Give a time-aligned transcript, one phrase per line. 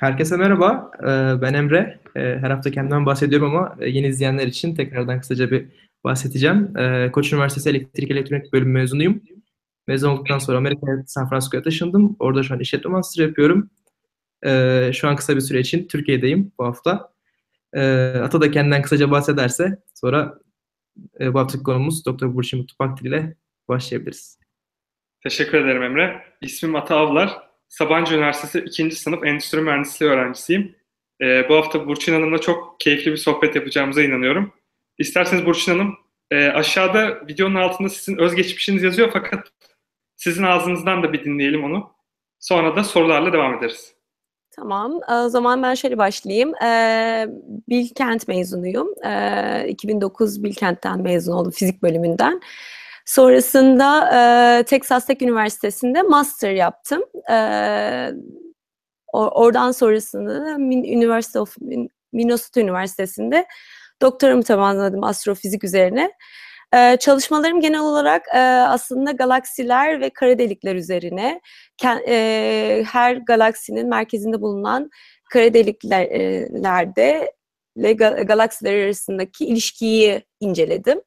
[0.00, 2.00] Herkese merhaba, ee, ben Emre.
[2.16, 5.66] Ee, her hafta kendimden bahsediyorum ama e, yeni izleyenler için tekrardan kısaca bir
[6.04, 6.78] bahsedeceğim.
[6.78, 9.22] Ee, Koç Üniversitesi Elektrik Elektronik Bölümü mezunuyum.
[9.86, 12.16] Mezun olduktan sonra Amerika'ya, San Francisco'ya taşındım.
[12.18, 13.70] Orada şu an işletme master yapıyorum.
[14.92, 17.12] Şu an kısa bir süre için Türkiye'deyim bu hafta.
[18.22, 20.38] Ata da kendinden kısaca bahsederse sonra
[21.20, 22.34] e, bu haftaki konumuz Dr.
[22.34, 23.34] Burçin Mutlu ile
[23.68, 24.38] başlayabiliriz.
[25.22, 26.22] Teşekkür ederim Emre.
[26.40, 27.47] İsmim Ata Avlar.
[27.68, 28.90] Sabancı Üniversitesi 2.
[28.90, 30.76] sınıf Endüstri Mühendisliği öğrencisiyim.
[31.22, 34.52] Ee, bu hafta Burçin Hanım'la çok keyifli bir sohbet yapacağımıza inanıyorum.
[34.98, 35.94] İsterseniz Burçin Hanım,
[36.30, 39.52] e, aşağıda videonun altında sizin özgeçmişiniz yazıyor fakat
[40.16, 41.90] sizin ağzınızdan da bir dinleyelim onu.
[42.40, 43.94] Sonra da sorularla devam ederiz.
[44.50, 46.54] Tamam, o zaman ben şöyle başlayayım.
[46.64, 47.26] Ee,
[47.68, 48.88] Bilkent mezunuyum.
[49.06, 52.40] Ee, 2009 Bilkent'ten mezun oldum, fizik bölümünden.
[53.08, 54.10] Sonrasında
[54.58, 57.04] e, Texas Tech Üniversitesi'nde master yaptım.
[57.30, 57.36] E,
[59.12, 61.56] oradan sonrasında da University of
[62.12, 63.46] Minnesota Üniversitesi'nde
[64.02, 66.12] doktoramı tamamladım astrofizik üzerine.
[66.74, 71.40] Ee, çalışmalarım genel olarak e, aslında galaksiler ve kara delikler üzerine.
[72.08, 74.90] E, her galaksinin merkezinde bulunan
[75.30, 77.32] kara deliklerde
[77.76, 81.00] ile galaksiler arasındaki ilişkiyi inceledim.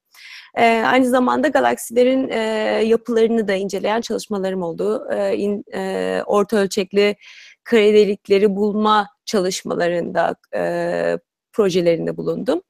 [0.58, 2.40] E, aynı zamanda galaksilerin e,
[2.86, 5.08] yapılarını da inceleyen çalışmalarım oldu.
[5.12, 7.16] E, in, e, orta ölçekli
[7.64, 11.18] kare delikleri bulma çalışmalarında, e,
[11.54, 12.62] projelerinde bulundum.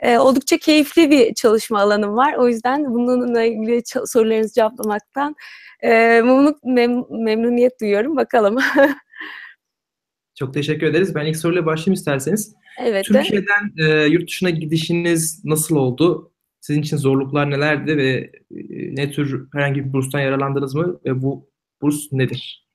[0.00, 2.34] E, oldukça keyifli bir çalışma alanım var.
[2.34, 5.34] O yüzden bununla ilgili sorularınızı cevaplamaktan
[5.82, 8.16] e, memnun, mem memnuniyet duyuyorum.
[8.16, 8.56] Bakalım.
[10.38, 11.14] Çok teşekkür ederiz.
[11.14, 12.54] Ben ilk soruyla başlayayım isterseniz.
[12.80, 13.04] Evet.
[13.04, 16.32] Türkiye'den e, yurt dışına gidişiniz nasıl oldu?
[16.60, 21.50] Sizin için zorluklar nelerdi ve e, ne tür herhangi bir burstan yaralandınız mı ve bu
[21.82, 22.68] burs nedir?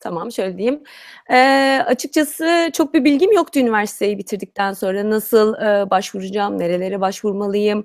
[0.00, 0.82] Tamam şöyle diyeyim.
[1.30, 5.10] Ee, açıkçası çok bir bilgim yoktu üniversiteyi bitirdikten sonra.
[5.10, 7.84] Nasıl e, başvuracağım, nerelere başvurmalıyım.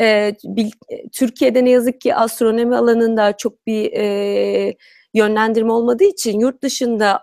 [0.00, 0.70] Ee, bil,
[1.12, 4.76] Türkiye'de ne yazık ki astronomi alanında çok bir e,
[5.14, 7.20] yönlendirme olmadığı için yurt dışında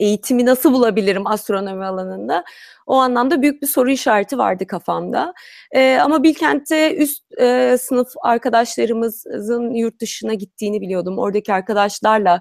[0.00, 2.44] eğitimi nasıl bulabilirim astronomi alanında?
[2.86, 5.34] O anlamda büyük bir soru işareti vardı kafamda.
[5.72, 11.18] E, ama Bilkent'te üst e, sınıf arkadaşlarımızın yurt dışına gittiğini biliyordum.
[11.18, 12.40] Oradaki arkadaşlarla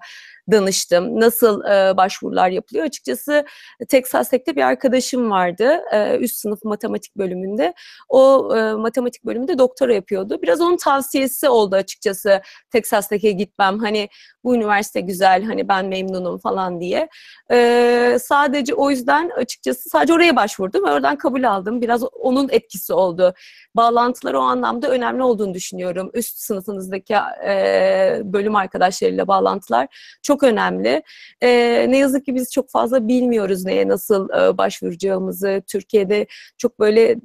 [0.51, 1.19] danıştım.
[1.19, 2.85] Nasıl e, başvurular yapılıyor?
[2.85, 3.45] Açıkçası
[3.87, 5.81] Texas Tech'te bir arkadaşım vardı.
[5.91, 7.73] E, üst sınıf matematik bölümünde.
[8.09, 10.39] O e, matematik bölümünde doktora yapıyordu.
[10.41, 12.41] Biraz onun tavsiyesi oldu açıkçası
[12.71, 13.79] Texas Tech'e gitmem.
[13.79, 14.09] Hani
[14.43, 17.09] bu üniversite güzel, hani ben memnunum falan diye.
[17.51, 21.81] E, sadece o yüzden açıkçası sadece oraya başvurdum ve oradan kabul aldım.
[21.81, 23.33] Biraz onun etkisi oldu.
[23.75, 26.11] Bağlantılar o anlamda önemli olduğunu düşünüyorum.
[26.13, 27.15] Üst sınıfınızdaki
[27.47, 29.87] e, bölüm arkadaşlarıyla bağlantılar
[30.21, 31.03] çok önemli.
[31.41, 31.49] E,
[31.89, 35.61] ne yazık ki biz çok fazla bilmiyoruz neye nasıl e, başvuracağımızı.
[35.67, 37.15] Türkiye'de çok böyle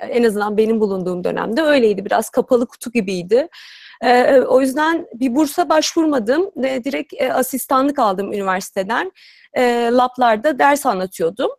[0.00, 2.04] en azından benim bulunduğum dönemde öyleydi.
[2.04, 3.48] Biraz kapalı kutu gibiydi.
[4.02, 6.50] E, o yüzden bir bursa başvurmadım.
[6.64, 9.12] E, direkt e, asistanlık aldım üniversiteden.
[9.54, 11.50] E, lablarda ders anlatıyordum.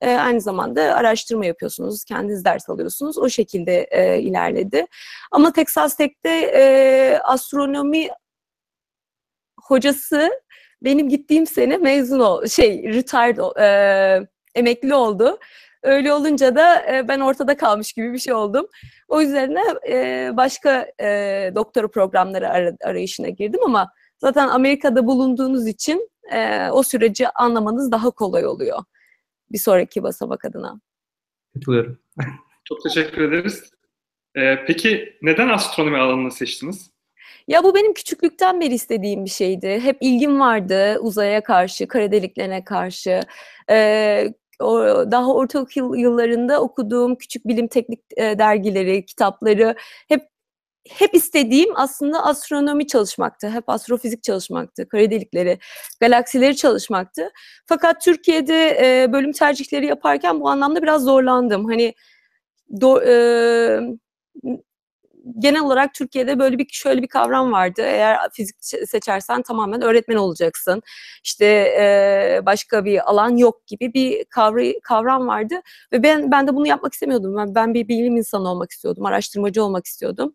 [0.00, 3.18] E, aynı zamanda araştırma yapıyorsunuz, kendiniz ders alıyorsunuz.
[3.18, 4.86] O şekilde e, ilerledi.
[5.32, 8.08] Ama Texas Tech'te e, astronomi
[9.68, 10.30] hocası
[10.82, 15.38] benim gittiğim sene mezun ol, şey retired, e, emekli oldu.
[15.82, 18.66] Öyle olunca da e, ben ortada kalmış gibi bir şey oldum.
[19.08, 21.06] O üzerine e, başka e,
[21.54, 28.10] doktora programları ar- arayışına girdim ama zaten Amerika'da bulunduğunuz için e, o süreci anlamanız daha
[28.10, 28.78] kolay oluyor
[29.52, 30.80] bir sonraki basamak adına.
[31.54, 31.98] Katılıyorum.
[32.64, 33.70] Çok teşekkür ederiz.
[34.36, 36.90] Ee, peki neden astronomi alanını seçtiniz?
[37.48, 39.80] Ya bu benim küçüklükten beri istediğim bir şeydi.
[39.80, 43.20] Hep ilgim vardı uzaya karşı, kara deliklerine karşı.
[43.70, 44.28] Ee,
[45.10, 49.74] daha ortaokul yıllarında okuduğum küçük bilim teknik e, dergileri, kitapları
[50.08, 50.28] hep
[50.90, 53.50] hep istediğim aslında astronomi çalışmaktı.
[53.50, 54.88] Hep astrofizik çalışmaktı.
[54.88, 55.58] Kara delikleri,
[56.00, 57.30] galaksileri çalışmaktı.
[57.66, 61.64] Fakat Türkiye'de e, bölüm tercihleri yaparken bu anlamda biraz zorlandım.
[61.64, 61.94] Hani
[62.80, 63.80] do, e,
[65.38, 67.82] genel olarak Türkiye'de böyle bir şöyle bir kavram vardı.
[67.82, 68.56] Eğer fizik
[68.88, 70.82] seçersen tamamen öğretmen olacaksın.
[71.24, 71.46] İşte
[71.80, 75.54] e, başka bir alan yok gibi bir kavra, kavram vardı
[75.92, 77.36] ve ben ben de bunu yapmak istemiyordum.
[77.36, 80.32] Ben, ben bir bilim insanı olmak istiyordum, araştırmacı olmak istiyordum.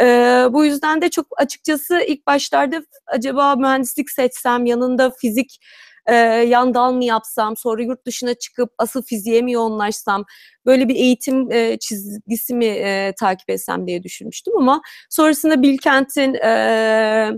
[0.00, 0.04] E,
[0.50, 5.58] bu yüzden de çok açıkçası ilk başlarda acaba mühendislik seçsem yanında fizik
[6.06, 6.14] e,
[6.48, 10.24] yan dal mı yapsam, sonra yurt dışına çıkıp asıl fiziğe mi yoğunlaşsam,
[10.66, 17.30] böyle bir eğitim e, çizgisi mi e, takip etsem diye düşünmüştüm ama sonrasında Bilkent'in e,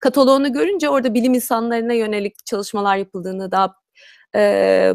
[0.00, 3.74] kataloğunu görünce orada bilim insanlarına yönelik çalışmalar yapıldığını, daha
[4.36, 4.94] e,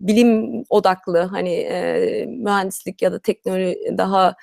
[0.00, 4.34] bilim odaklı hani e, mühendislik ya da teknoloji daha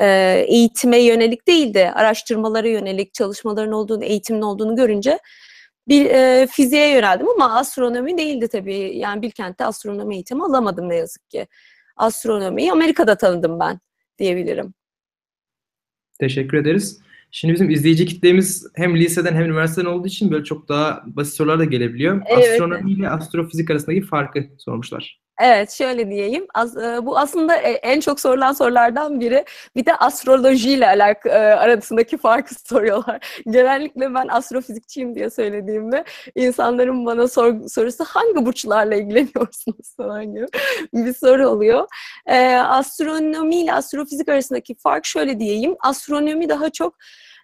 [0.00, 0.06] e,
[0.48, 5.18] eğitime yönelik değil de araştırmalara yönelik çalışmaların olduğunu, eğitimin olduğunu görünce
[5.90, 8.92] bir e, fiziğe yöneldim ama astronomi değildi tabii.
[8.94, 11.46] Yani Bilkent'te astronomi eğitimi alamadım ne yazık ki.
[11.96, 13.80] Astronomiyi Amerika'da tanıdım ben
[14.18, 14.74] diyebilirim.
[16.18, 17.00] Teşekkür ederiz.
[17.30, 21.58] Şimdi bizim izleyici kitlemiz hem liseden hem üniversiteden olduğu için böyle çok daha basit sorular
[21.58, 22.22] da gelebiliyor.
[22.26, 22.48] Evet.
[22.52, 25.20] Astronomi ile astrofizik arasındaki farkı sormuşlar.
[25.42, 26.46] Evet, şöyle diyeyim.
[26.54, 29.44] Az, e, bu aslında e, en çok sorulan sorulardan biri.
[29.76, 33.42] Bir de astrolojiyle alak e, arasındaki farkı soruyorlar.
[33.50, 36.04] Genellikle ben astrofizikçiyim diye söylediğimde
[36.34, 40.46] insanların bana sor, sorusu hangi burçlarla ilgileniyorsunuz falan gibi
[40.94, 41.86] bir soru oluyor.
[42.26, 45.76] E, astronomi ile astrofizik arasındaki fark şöyle diyeyim.
[45.80, 46.94] Astronomi daha çok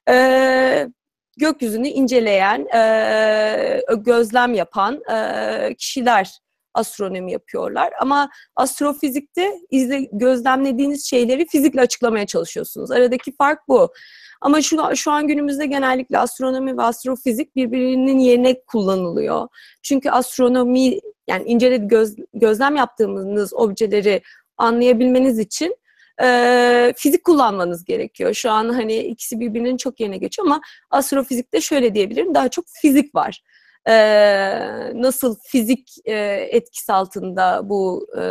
[0.09, 0.89] e,
[1.37, 6.46] gökyüzünü inceleyen, e, gözlem yapan e, kişiler
[6.76, 7.93] astronomi yapıyorlar.
[8.00, 12.90] Ama astrofizikte izle, gözlemlediğiniz şeyleri fizikle açıklamaya çalışıyorsunuz.
[12.90, 13.93] Aradaki fark bu.
[14.40, 19.49] Ama şu, şu an günümüzde genellikle astronomi ve astrofizik birbirinin yerine kullanılıyor.
[19.82, 24.23] Çünkü astronomi yani incele göz, gözlem yaptığınız objeleri
[24.58, 25.76] anlayabilmeniz için
[26.23, 28.34] e, fizik kullanmanız gerekiyor.
[28.34, 33.14] Şu an hani ikisi birbirinin çok yerine geçiyor ama astrofizikte şöyle diyebilirim daha çok fizik
[33.14, 33.43] var
[33.88, 33.94] e,
[34.94, 36.15] nasıl fizik e,
[36.50, 38.25] etkisi altında bu e,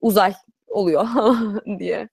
[0.00, 0.32] uzay
[0.66, 1.06] oluyor
[1.78, 2.08] diye.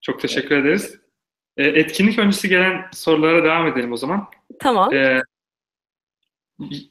[0.00, 1.00] Çok teşekkür ederiz.
[1.56, 4.28] E, etkinlik öncesi gelen sorulara devam edelim o zaman.
[4.58, 4.94] Tamam.
[4.94, 5.22] E,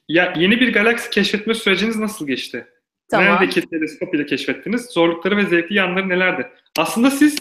[0.07, 2.67] ya, yeni bir galaksi keşfetme süreciniz nasıl geçti?
[3.09, 3.27] Tamam.
[3.27, 4.85] Neredeki teleskop ile keşfettiniz?
[4.85, 6.51] Zorlukları ve zevkli yanları nelerdi?
[6.77, 7.39] Aslında siz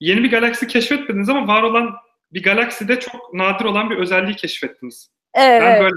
[0.00, 1.94] yeni bir galaksi keşfetmediniz ama var olan
[2.32, 5.10] bir galakside çok nadir olan bir özelliği keşfettiniz.
[5.34, 5.62] Evet.
[5.62, 5.94] Ben böyle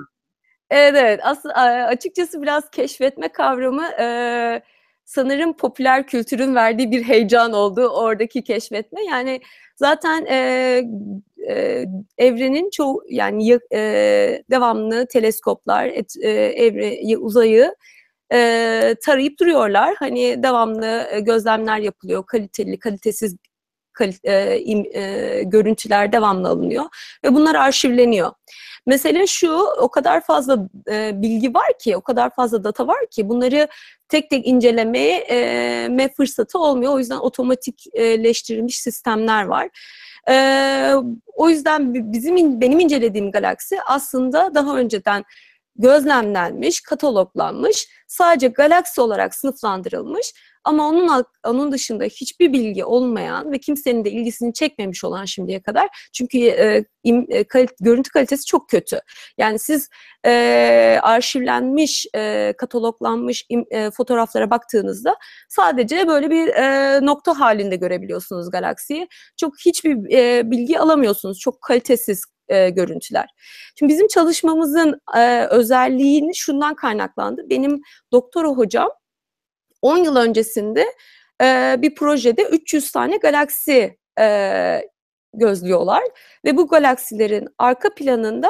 [0.71, 1.19] Evet evet.
[1.23, 4.61] Aslında açıkçası biraz keşfetme kavramı e,
[5.05, 9.03] sanırım popüler kültürün verdiği bir heyecan oldu oradaki keşfetme.
[9.03, 9.41] Yani
[9.75, 10.37] zaten e,
[11.49, 11.85] e,
[12.17, 13.79] evrenin çoğu yani e,
[14.51, 17.75] devamlı teleskoplar et, e, evre uzayı
[18.33, 19.95] e, tarayıp duruyorlar.
[19.99, 22.25] Hani devamlı gözlemler yapılıyor.
[22.25, 23.35] Kaliteli, kalitesiz
[24.23, 26.85] e, e, görüntüler devamlı alınıyor
[27.23, 28.31] ve bunlar arşivleniyor.
[28.85, 33.29] Mesele şu, o kadar fazla e, bilgi var ki, o kadar fazla data var ki
[33.29, 33.67] bunları
[34.09, 36.93] tek tek incelemeye e, fırsatı olmuyor.
[36.93, 39.69] O yüzden otomatikleştirilmiş sistemler var.
[40.29, 40.93] E,
[41.35, 45.23] o yüzden bizim benim incelediğim galaksi aslında daha önceden
[45.77, 50.33] gözlemlenmiş, kataloglanmış, sadece galaksi olarak sınıflandırılmış
[50.67, 56.09] ama onun onun dışında hiçbir bilgi olmayan ve kimsenin de ilgisini çekmemiş olan şimdiye kadar
[56.13, 58.99] çünkü e, im, e, kalit, görüntü kalitesi çok kötü.
[59.37, 59.89] Yani siz
[60.25, 65.15] e, arşivlenmiş, e, kataloglanmış im, e, fotoğraflara baktığınızda
[65.49, 69.07] sadece böyle bir e, nokta halinde görebiliyorsunuz galaksiyi.
[69.37, 71.39] Çok hiçbir e, bilgi alamıyorsunuz.
[71.39, 73.29] Çok kalitesiz e, görüntüler.
[73.79, 77.49] Şimdi bizim çalışmamızın e, özelliğini şundan kaynaklandı.
[77.49, 78.89] Benim doktora hocam
[79.81, 80.85] 10 yıl öncesinde
[81.41, 84.81] e, bir projede 300 tane galaksi e,
[85.33, 86.03] gözlüyorlar
[86.45, 88.49] ve bu galaksilerin arka planında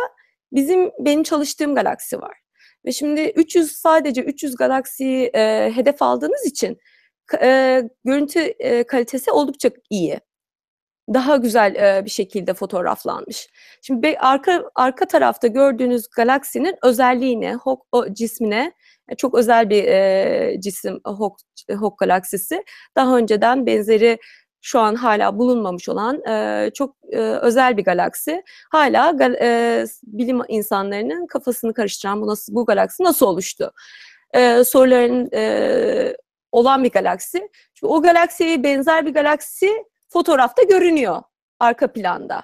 [0.51, 2.37] bizim benim çalıştığım galaksi var.
[2.85, 6.77] Ve şimdi 300 sadece 300 galaksiyi e, hedef aldığınız için
[7.41, 10.19] e, görüntü e, kalitesi oldukça iyi.
[11.13, 13.49] Daha güzel e, bir şekilde fotoğraflanmış.
[13.81, 18.73] Şimdi be, arka arka tarafta gördüğünüz galaksinin özelliğine, Hawk o cismine
[19.09, 21.39] e, çok özel bir e, cisim Hawk,
[21.79, 22.63] Hawk galaksisi.
[22.95, 24.17] Daha önceden benzeri
[24.61, 28.43] şu an hala bulunmamış olan e, çok e, özel bir galaksi.
[28.71, 33.71] Hala e, bilim insanlarının kafasını karıştıran bu nasıl bu galaksi nasıl oluştu?
[34.33, 36.15] E, soruların e,
[36.51, 37.49] olan bir galaksi.
[37.73, 41.21] Şimdi o galaksiye benzer bir galaksi fotoğrafta görünüyor
[41.59, 42.43] arka planda.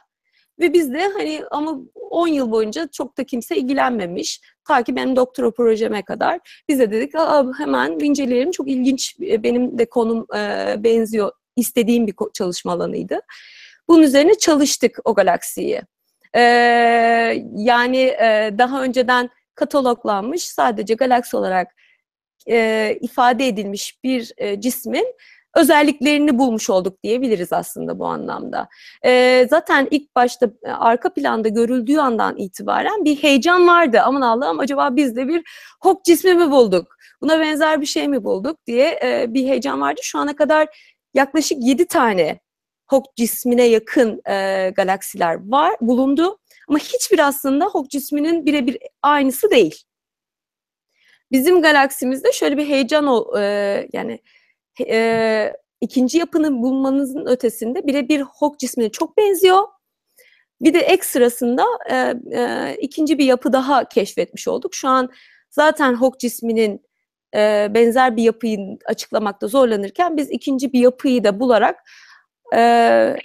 [0.60, 4.42] Ve biz de hani ama 10 yıl boyunca çok da kimse ilgilenmemiş.
[4.68, 6.64] Ta ki benim doktora projeme kadar.
[6.70, 7.14] Biz de dedik
[7.58, 8.52] hemen inceleyelim.
[8.52, 11.32] Çok ilginç benim de konum e, benziyor.
[11.56, 13.20] istediğim bir çalışma alanıydı.
[13.88, 15.82] Bunun üzerine çalıştık o galaksiyi.
[16.36, 16.42] Ee,
[17.56, 21.68] yani e, daha önceden kataloglanmış sadece galaksi olarak
[22.50, 25.06] e, ifade edilmiş bir e, cismin
[25.56, 28.68] özelliklerini bulmuş olduk diyebiliriz aslında bu anlamda.
[29.06, 34.02] E, zaten ilk başta e, arka planda görüldüğü andan itibaren bir heyecan vardı.
[34.04, 35.44] Aman Allah'ım acaba biz de bir
[35.82, 36.98] hok cismi mi bulduk?
[37.22, 40.02] Buna benzer bir şey mi bulduk diye e, bir heyecan vardı.
[40.04, 40.68] Şu ana kadar
[41.14, 42.40] yaklaşık 7 tane
[42.86, 49.84] Hawk cismine yakın e, galaksiler var bulundu ama hiçbir aslında Hawk cisminin birebir aynısı değil.
[51.32, 53.42] Bizim galaksimizde şöyle bir heyecan e,
[53.94, 54.20] yani
[54.82, 59.64] e, ikinci yapını bulmanızın ötesinde birebir Hawk cismine çok benziyor.
[60.62, 64.76] Bir de ekstrasında e, e, ikinci bir yapı daha keşfetmiş olduk.
[64.76, 65.10] Şu an
[65.50, 66.82] zaten Hawk cisminin
[67.36, 71.80] e, benzer bir yapıyı açıklamakta zorlanırken biz ikinci bir yapıyı da bularak
[72.56, 73.16] e,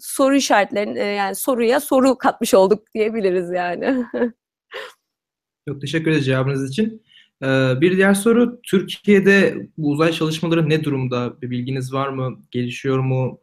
[0.00, 4.04] soru işaretlerini e, yani soruya soru katmış olduk diyebiliriz yani.
[5.68, 7.02] Çok teşekkür ederiz cevabınız için.
[7.42, 11.40] Ee, bir diğer soru, Türkiye'de bu uzay çalışmaları ne durumda?
[11.42, 12.38] Bir bilginiz var mı?
[12.50, 13.40] Gelişiyor mu?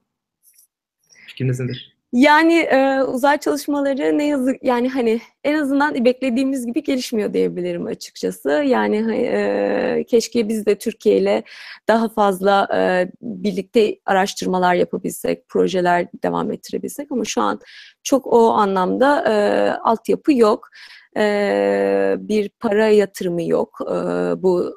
[1.28, 1.92] Fikriniz nedir?
[2.14, 8.50] Yani e, uzay çalışmaları ne yazık yani hani en azından beklediğimiz gibi gelişmiyor diyebilirim açıkçası.
[8.50, 11.44] Yani e, keşke biz de Türkiye ile
[11.88, 17.60] daha fazla e, birlikte araştırmalar yapabilsek, projeler devam ettirebilsek ama şu an
[18.04, 19.34] çok o anlamda e,
[19.84, 20.70] altyapı yok.
[21.18, 23.94] E, bir para yatırımı yok e,
[24.44, 24.74] bu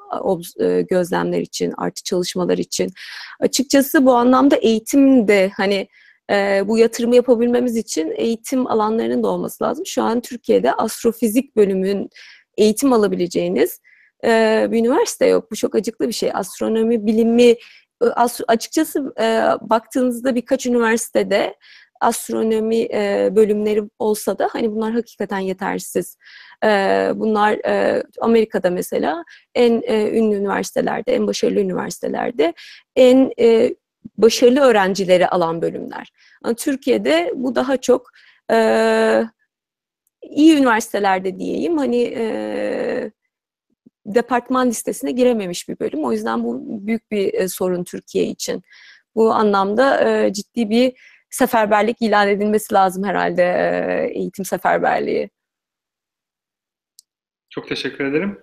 [0.59, 2.91] e, gözlemler için, artı çalışmalar için.
[3.39, 5.87] Açıkçası bu anlamda eğitim de hani
[6.31, 9.85] e, bu yatırımı yapabilmemiz için eğitim alanlarının da olması lazım.
[9.85, 12.09] Şu an Türkiye'de astrofizik bölümün
[12.57, 13.79] eğitim alabileceğiniz
[14.25, 15.51] e, bir üniversite yok.
[15.51, 16.31] Bu çok acıklı bir şey.
[16.33, 17.55] Astronomi bilimi
[18.01, 19.23] astro, açıkçası e,
[19.61, 21.55] baktığınızda birkaç üniversitede
[22.01, 26.17] astronomi e, bölümleri olsa da hani bunlar hakikaten yetersiz.
[26.63, 26.67] E,
[27.15, 29.23] bunlar e, Amerika'da mesela
[29.55, 32.53] en e, ünlü üniversitelerde, en başarılı üniversitelerde
[32.95, 33.75] en e,
[34.17, 36.11] başarılı öğrencileri alan bölümler.
[36.43, 38.11] Ama Türkiye'de bu daha çok
[38.51, 38.57] e,
[40.21, 43.11] iyi üniversitelerde diyeyim hani e,
[44.05, 46.03] departman listesine girememiş bir bölüm.
[46.03, 48.63] O yüzden bu büyük bir e, sorun Türkiye için.
[49.15, 50.93] Bu anlamda e, ciddi bir
[51.29, 55.29] seferberlik ilan edilmesi lazım herhalde e, eğitim seferberliği.
[57.49, 58.39] Çok teşekkür ederim.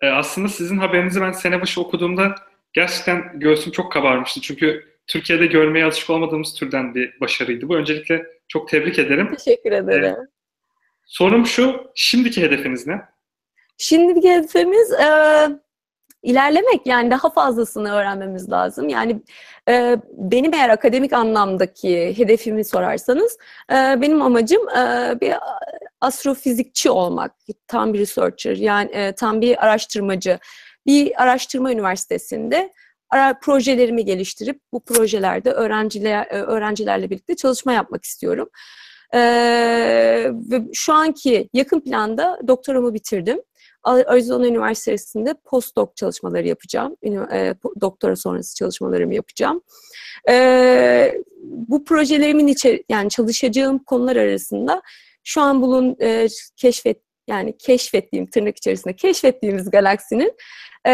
[0.00, 2.34] E, aslında sizin haberinizi ben sene başı okuduğumda
[2.72, 4.40] gerçekten göğsüm çok kabarmıştı.
[4.40, 7.68] Çünkü Türkiye'de görmeye alışık olmadığımız türden bir başarıydı.
[7.68, 9.34] Bu öncelikle çok tebrik ederim.
[9.34, 10.04] Teşekkür ederim.
[10.04, 10.16] Ee,
[11.04, 13.02] sorum şu, şimdiki hedefiniz ne?
[13.78, 15.08] Şimdiki hedefimiz e,
[16.22, 18.88] ilerlemek yani daha fazlasını öğrenmemiz lazım.
[18.88, 19.22] Yani
[19.68, 23.38] e, benim eğer akademik anlamdaki hedefimi sorarsanız
[23.70, 25.34] e, benim amacım e, bir
[26.00, 27.32] astrofizikçi olmak,
[27.66, 30.38] tam bir researcher yani e, tam bir araştırmacı.
[30.86, 32.72] Bir araştırma üniversitesinde
[33.42, 38.48] projelerimi geliştirip bu projelerde öğrenciler e, öğrencilerle birlikte çalışma yapmak istiyorum.
[39.14, 40.32] Ee,
[40.72, 43.38] şu anki yakın planda doktoramı bitirdim.
[43.84, 46.96] Arizona Üniversitesi'nde postdoc çalışmaları yapacağım.
[47.32, 49.60] E, doktora sonrası çalışmalarımı yapacağım.
[50.28, 54.82] E, bu projelerimin içi, yani çalışacağım konular arasında
[55.24, 60.32] şu an bulun e, keşfet yani keşfettiğim tırnak içerisinde keşfettiğimiz galaksinin
[60.86, 60.90] e,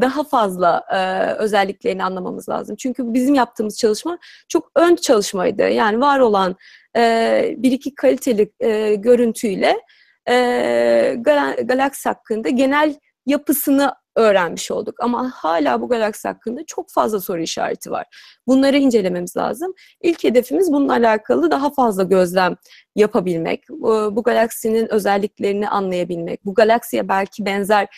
[0.00, 2.76] daha fazla e, özelliklerini anlamamız lazım.
[2.76, 5.68] Çünkü bizim yaptığımız çalışma çok ön çalışmaydı.
[5.68, 6.56] Yani var olan
[6.96, 9.76] e, bir iki kaliteli e, görüntüyle
[10.28, 12.94] e, gal galaksi hakkında genel
[13.26, 14.94] yapısını öğrenmiş olduk.
[15.00, 18.06] Ama hala bu galaksi hakkında çok fazla soru işareti var.
[18.46, 19.74] Bunları incelememiz lazım.
[20.00, 22.56] İlk hedefimiz bununla alakalı daha fazla gözlem
[22.96, 27.88] yapabilmek, bu, galaksinin özelliklerini anlayabilmek, bu galaksiye belki benzer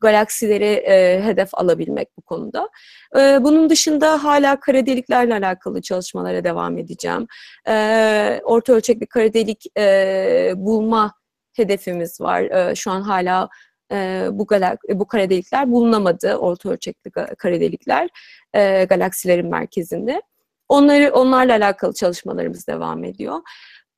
[0.00, 2.68] galaksileri e, hedef alabilmek bu konuda.
[3.16, 7.26] E, bunun dışında hala kara deliklerle alakalı çalışmalara devam edeceğim.
[7.68, 11.14] E, orta ölçekli kara delik e, bulma
[11.58, 12.42] hedefimiz var.
[12.42, 13.48] E, şu an hala
[13.92, 18.08] e, bu, galak bu kara delikler bulunamadı, orta ölçekli kara delikler
[18.54, 20.22] e, galaksilerin merkezinde.
[20.68, 23.40] Onları onlarla alakalı çalışmalarımız devam ediyor.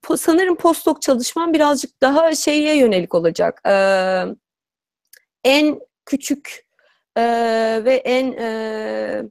[0.02, 3.60] Po, sanırım postdoc çalışmam birazcık daha şeye yönelik olacak.
[3.68, 3.74] E,
[5.44, 6.66] en küçük
[7.16, 7.22] e,
[7.84, 9.22] ve en e,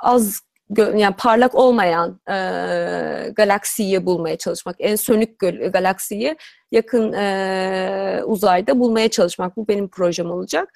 [0.00, 0.40] az
[0.78, 2.34] yani parlak olmayan e,
[3.36, 5.38] galaksiyi bulmaya çalışmak, en sönük
[5.72, 6.36] galaksiyi
[6.72, 9.56] yakın e, uzayda bulmaya çalışmak.
[9.56, 10.68] Bu benim projem olacak.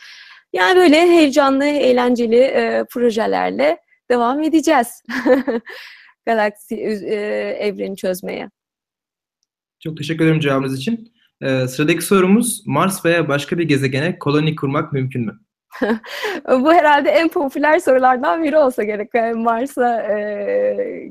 [0.53, 3.79] Yani böyle heyecanlı, eğlenceli e, projelerle
[4.11, 5.03] devam edeceğiz.
[6.27, 7.15] Galaksi e,
[7.61, 8.51] evreni çözmeye.
[9.81, 11.13] Çok teşekkür ederim cevabınız için.
[11.43, 15.41] Ee, sıradaki sorumuz Mars veya başka bir gezegene koloni kurmak mümkün mü?
[16.49, 19.15] Bu herhalde en popüler sorulardan biri olsa gerek.
[19.15, 21.11] Yani Mars'a e,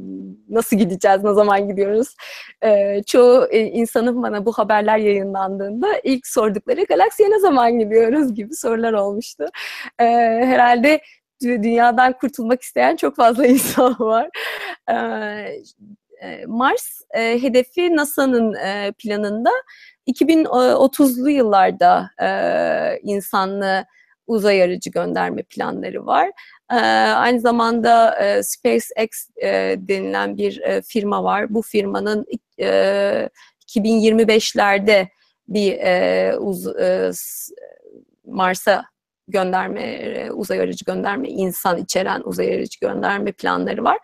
[0.50, 2.16] nasıl gideceğiz, ne zaman gidiyoruz?
[2.62, 8.56] E, çoğu e, insanın bana bu haberler yayınlandığında ilk sordukları galaksiye ne zaman gidiyoruz gibi
[8.56, 9.46] sorular olmuştu.
[10.00, 10.06] E,
[10.46, 11.02] herhalde
[11.42, 14.30] dünyadan kurtulmak isteyen çok fazla insan var.
[16.48, 18.56] Mars hedefi NASA'nın
[18.94, 19.52] planında
[20.08, 22.10] 2030'lu yıllarda
[23.04, 23.86] insanlı
[24.28, 26.32] uzay aracı gönderme planları var.
[27.16, 29.10] aynı zamanda SpaceX
[29.78, 31.54] denilen bir firma var.
[31.54, 32.26] Bu firmanın
[33.68, 35.08] 2025'lerde
[35.48, 35.78] bir
[38.26, 38.86] Mars'a
[39.28, 43.98] gönderme, uzay aracı gönderme, insan içeren uzay aracı gönderme planları var.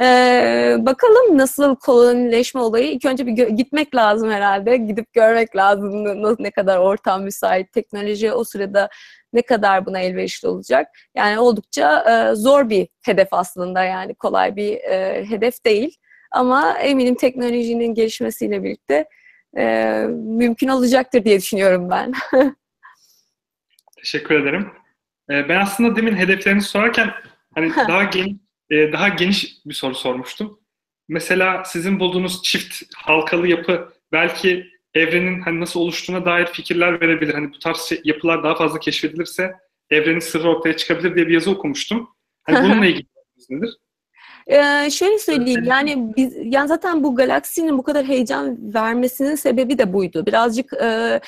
[0.00, 2.90] Ee, bakalım nasıl kolonileşme olayı.
[2.90, 4.76] İlk önce bir gitmek lazım herhalde.
[4.76, 6.04] Gidip görmek lazım
[6.38, 8.88] ne kadar ortam müsait, teknoloji o sırada
[9.32, 10.88] ne kadar buna elverişli olacak.
[11.14, 15.96] Yani oldukça e, zor bir hedef aslında yani kolay bir e, hedef değil.
[16.30, 19.08] Ama eminim teknolojinin gelişmesiyle birlikte
[19.56, 19.64] e,
[20.10, 22.12] mümkün olacaktır diye düşünüyorum ben.
[23.96, 24.72] Teşekkür ederim.
[25.30, 27.10] Ee, ben aslında demin hedeflerini sorarken
[27.54, 28.36] hani daha geniş
[28.70, 30.60] e, daha geniş bir soru sormuştum.
[31.08, 37.34] Mesela sizin bulduğunuz çift halkalı yapı belki evrenin hani nasıl oluştuğuna dair fikirler verebilir.
[37.34, 39.54] Hani bu tarz şey, yapılar daha fazla keşfedilirse
[39.90, 42.08] evrenin sırrı ortaya çıkabilir diye bir yazı okumuştum.
[42.42, 43.06] Hani bununla ilgili
[43.50, 43.76] nedir?
[44.46, 49.92] Ee, şöyle söyleyeyim yani biz yani zaten bu galaksinin bu kadar heyecan vermesinin sebebi de
[49.92, 50.26] buydu.
[50.26, 51.20] Birazcık e,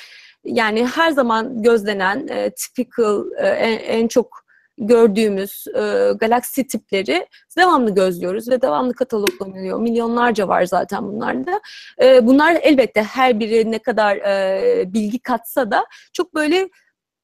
[0.45, 4.42] yani her zaman gözlenen e, typical e, en, en çok
[4.77, 7.27] gördüğümüz e, galaksi tipleri
[7.57, 9.79] devamlı gözlüyoruz ve devamlı kataloglanıyor.
[9.79, 11.61] Milyonlarca var zaten bunlarda.
[12.01, 16.69] E, bunlar elbette her biri ne kadar e, bilgi katsa da çok böyle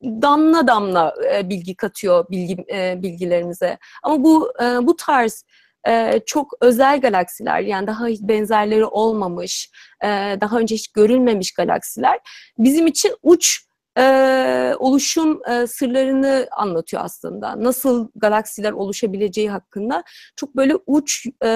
[0.03, 3.77] damla damla e, bilgi katıyor bilgi e, bilgilerimize.
[4.03, 5.44] Ama bu e, bu tarz
[5.88, 9.72] e, çok özel galaksiler yani daha benzerleri olmamış,
[10.03, 10.08] e,
[10.41, 12.20] daha önce hiç görülmemiş galaksiler
[12.58, 13.68] bizim için uç
[14.00, 17.63] e, oluşum e, sırlarını anlatıyor aslında.
[17.63, 20.03] Nasıl galaksiler oluşabileceği hakkında
[20.36, 21.48] çok böyle uç e,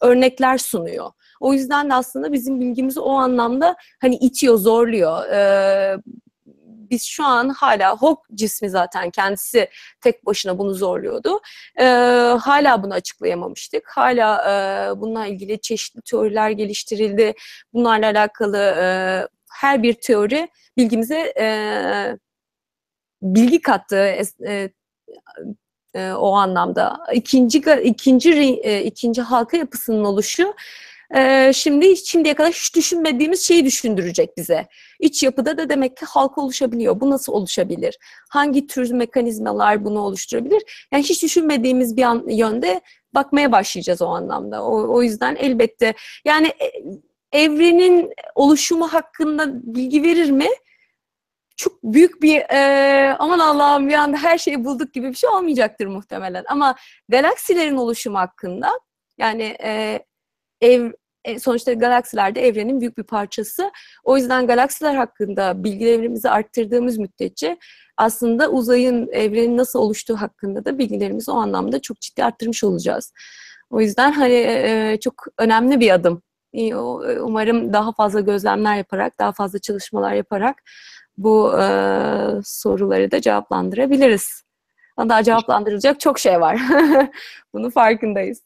[0.00, 1.10] örnekler sunuyor.
[1.40, 5.28] O yüzden de aslında bizim bilgimizi o anlamda hani itiyor, zorluyor.
[5.28, 5.96] E,
[6.92, 9.68] biz şu an hala Hawk cismi zaten kendisi
[10.00, 11.40] tek başına bunu zorluyordu.
[11.80, 11.84] E,
[12.40, 13.88] hala bunu açıklayamamıştık.
[13.88, 17.34] Hala e, bununla ilgili çeşitli teoriler geliştirildi.
[17.72, 18.84] Bunlarla alakalı e,
[19.52, 21.46] her bir teori bilgimize e,
[23.22, 24.70] bilgi kattı e,
[25.94, 27.00] e, o anlamda.
[27.12, 30.54] İkinci ikinci e, ikinci halka yapısının oluşu
[31.14, 34.66] e, şimdi şimdiye kadar hiç düşünmediğimiz şeyi düşündürecek bize.
[35.00, 37.00] İç yapıda da demek ki halka oluşabiliyor.
[37.00, 37.98] Bu nasıl oluşabilir?
[38.30, 40.62] Hangi tür mekanizmalar bunu oluşturabilir?
[40.92, 42.80] Yani hiç düşünmediğimiz bir an, yönde
[43.14, 44.64] bakmaya başlayacağız o anlamda.
[44.64, 46.72] O, o yüzden elbette yani e,
[47.32, 50.48] evrenin oluşumu hakkında bilgi verir mi?
[51.56, 55.86] Çok büyük bir e, aman Allah'ım bir anda her şeyi bulduk gibi bir şey olmayacaktır
[55.86, 56.44] muhtemelen.
[56.48, 56.74] Ama
[57.08, 58.70] galaksilerin oluşumu hakkında
[59.18, 60.02] yani e,
[60.60, 60.92] ev
[61.24, 63.70] e, sonuçta galaksiler de evrenin büyük bir parçası.
[64.04, 67.56] O yüzden galaksiler hakkında bilgilerimizi arttırdığımız müddetçe
[67.96, 73.12] aslında uzayın, evrenin nasıl oluştuğu hakkında da bilgilerimizi o anlamda çok ciddi arttırmış olacağız.
[73.70, 76.22] O yüzden hani e, çok önemli bir adım
[77.20, 80.62] Umarım daha fazla gözlemler yaparak, daha fazla çalışmalar yaparak
[81.18, 81.64] bu e,
[82.44, 84.42] soruları da cevaplandırabiliriz.
[84.98, 86.60] Daha cevaplandırılacak çok şey var.
[87.54, 88.42] Bunun farkındayız.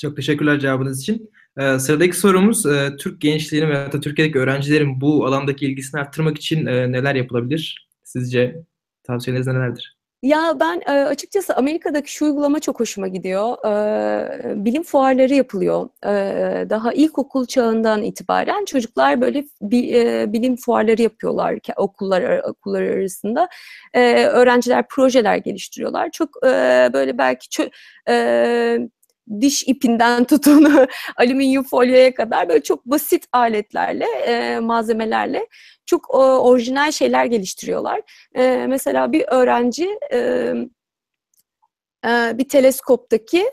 [0.00, 1.30] Çok teşekkürler cevabınız için.
[1.58, 6.66] Ee, sıradaki sorumuz e, Türk gençliğinin veya da Türkiye'deki öğrencilerin bu alandaki ilgisini arttırmak için
[6.66, 7.88] e, neler yapılabilir?
[8.02, 8.62] Sizce
[9.02, 9.96] tavsiyeniz nelerdir?
[10.24, 13.56] Ya ben e, açıkçası Amerika'daki şu uygulama çok hoşuma gidiyor.
[13.66, 15.88] E, bilim fuarları yapılıyor.
[16.06, 19.82] E, daha ilkokul çağından itibaren çocuklar böyle bi,
[20.32, 23.48] bilim fuarları yapıyorlar okullar okullar arasında.
[23.94, 26.10] Öğrenciler projeler geliştiriyorlar.
[26.10, 26.42] Çok
[26.92, 27.48] böyle belki
[29.40, 35.46] diş ipinden tutun alüminyum folyoya kadar böyle çok basit aletlerle, e, malzemelerle
[35.86, 38.00] çok e, orijinal şeyler geliştiriyorlar.
[38.34, 40.18] E, mesela bir öğrenci e,
[42.06, 43.50] e, bir teleskoptaki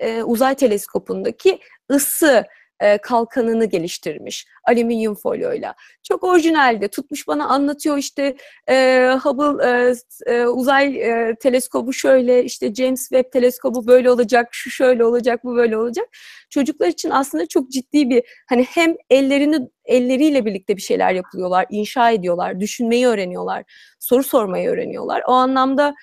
[0.00, 1.58] e, uzay teleskopundaki
[1.92, 2.44] ısı
[2.80, 5.74] e, kalkanını geliştirmiş alüminyum folyoyla.
[6.02, 6.88] Çok orijinaldi.
[6.88, 8.36] Tutmuş bana anlatıyor işte
[8.68, 9.94] e, Hubble e,
[10.34, 15.56] e, uzay e, teleskobu şöyle işte James Webb teleskobu böyle olacak, şu şöyle olacak, bu
[15.56, 16.06] böyle olacak.
[16.50, 22.10] Çocuklar için aslında çok ciddi bir hani hem ellerini elleriyle birlikte bir şeyler yapılıyorlar, inşa
[22.10, 23.64] ediyorlar, düşünmeyi öğreniyorlar,
[23.98, 25.22] soru sormayı öğreniyorlar.
[25.26, 25.94] O anlamda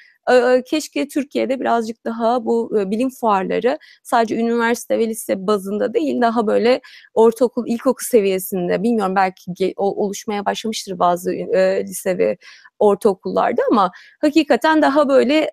[0.66, 6.82] keşke Türkiye'de birazcık daha bu bilim fuarları sadece üniversite ve lise bazında değil daha böyle
[7.14, 11.32] ortaokul, ilkokul seviyesinde bilmiyorum belki oluşmaya başlamıştır bazı
[11.84, 12.38] lise ve
[12.80, 15.50] ortaokullarda ama hakikaten daha böyle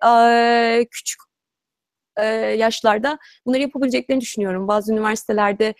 [0.91, 1.21] küçük
[2.57, 4.67] yaşlarda bunları yapabileceklerini düşünüyorum.
[4.67, 5.73] Bazı üniversitelerde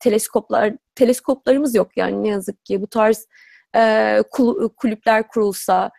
[0.00, 3.26] teleskoplar teleskoplarımız yok yani ne yazık ki bu tarz
[4.76, 5.90] kulüpler kurulsa e,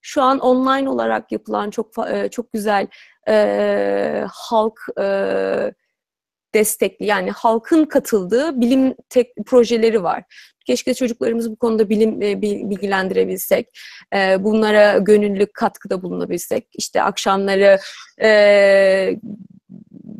[0.00, 1.94] şu an online olarak yapılan çok
[2.30, 2.86] çok güzel
[3.28, 5.04] e, halk e,
[6.54, 10.24] destekli yani halkın katıldığı bilim tek projeleri var.
[10.66, 13.78] Keşke çocuklarımızı bu konuda bilim bilgilendirebilsek,
[14.14, 16.68] e, bunlara gönüllülük katkıda bulunabilsek.
[16.74, 17.78] İşte akşamları
[18.22, 19.20] e,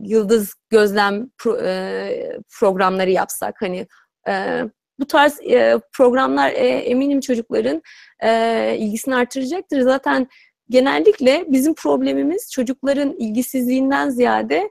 [0.03, 3.87] yıldız gözlem pro, e, programları yapsak hani
[4.29, 4.63] e,
[5.01, 7.83] bu tarz e, programlar e, eminim çocukların
[8.23, 9.81] e, ilgisini artıracaktır.
[9.81, 10.29] Zaten
[10.71, 14.71] genellikle bizim problemimiz çocukların ilgisizliğinden ziyade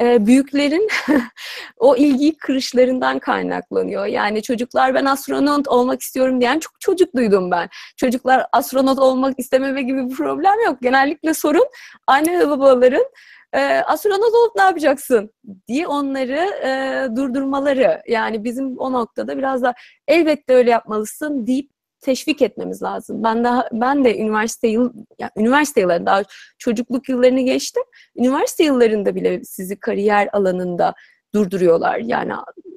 [0.00, 0.88] e, büyüklerin
[1.78, 4.06] o ilgiyi kırışlarından kaynaklanıyor.
[4.06, 7.68] Yani çocuklar ben astronot olmak istiyorum diyen çok çocuk duydum ben.
[7.96, 10.78] Çocuklar astronot olmak istememe gibi bir problem yok.
[10.82, 11.66] Genellikle sorun
[12.06, 13.04] anne ve babaların
[13.54, 15.30] e, astronot olup ne yapacaksın
[15.68, 18.02] diye onları e, durdurmaları.
[18.08, 19.74] Yani bizim o noktada biraz da
[20.08, 23.22] elbette öyle yapmalısın deyip teşvik etmemiz lazım.
[23.22, 26.22] Ben daha ben de üniversite yıl yani üniversite yıllarında daha
[26.58, 27.82] çocukluk yıllarını geçtim.
[28.16, 30.94] Üniversite yıllarında bile sizi kariyer alanında
[31.34, 31.98] durduruyorlar.
[31.98, 32.32] Yani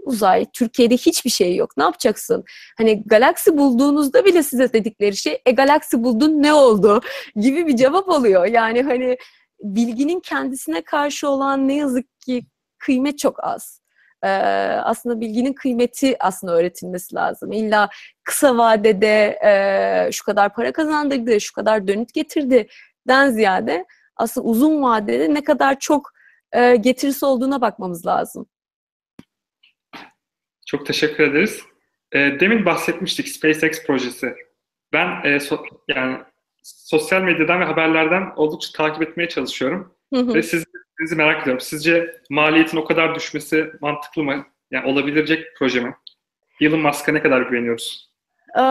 [0.09, 1.77] uzay, Türkiye'de hiçbir şey yok.
[1.77, 2.43] Ne yapacaksın?
[2.77, 7.01] Hani galaksi bulduğunuzda bile size dedikleri şey, e galaksi buldun ne oldu?
[7.35, 8.45] gibi bir cevap oluyor.
[8.45, 9.17] Yani hani
[9.61, 12.45] bilginin kendisine karşı olan ne yazık ki
[12.77, 13.81] kıymet çok az.
[14.23, 14.27] Ee,
[14.83, 17.51] aslında bilginin kıymeti aslında öğretilmesi lazım.
[17.51, 17.89] İlla
[18.23, 22.67] kısa vadede e, şu kadar para kazandırdı, şu kadar dönüt getirdi
[23.07, 26.11] den ziyade aslında uzun vadede ne kadar çok
[26.51, 28.45] e, getirisi olduğuna bakmamız lazım.
[30.67, 31.61] Çok teşekkür ederiz.
[32.11, 34.35] E, demin bahsetmiştik SpaceX projesi.
[34.93, 36.17] Ben e, so, yani
[36.63, 39.95] sosyal medyadan ve haberlerden oldukça takip etmeye çalışıyorum.
[40.13, 40.33] Hı hı.
[40.33, 40.63] Ve siz,
[41.01, 41.61] sizi merak ediyorum.
[41.61, 44.45] Sizce maliyetin o kadar düşmesi mantıklı mı?
[44.71, 45.95] Yani olabilecek proje mi?
[46.61, 48.09] Elon Musk'a ne kadar güveniyoruz?
[48.57, 48.61] Ee,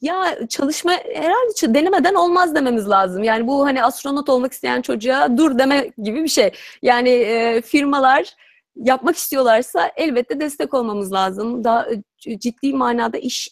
[0.00, 3.22] ya çalışma herhalde denemeden olmaz dememiz lazım.
[3.22, 6.50] Yani bu hani astronot olmak isteyen çocuğa dur deme gibi bir şey.
[6.82, 8.34] Yani e, firmalar
[8.76, 11.64] yapmak istiyorlarsa elbette destek olmamız lazım.
[11.64, 11.86] Daha
[12.18, 13.48] ciddi manada iş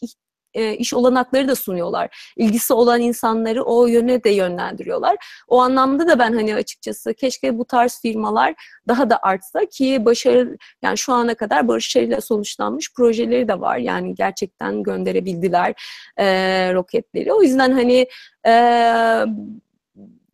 [0.55, 2.33] e, iş olanakları da sunuyorlar.
[2.37, 5.17] İlgisi olan insanları o yöne de yönlendiriyorlar.
[5.49, 8.55] O anlamda da ben hani açıkçası keşke bu tarz firmalar
[8.89, 13.79] daha da artsa ki başarı yani şu ana kadar başarıyla sonuçlanmış projeleri de var.
[13.79, 15.75] Yani gerçekten gönderebildiler
[16.17, 16.27] e,
[16.75, 17.33] roketleri.
[17.33, 18.07] O yüzden hani
[18.47, 18.53] e,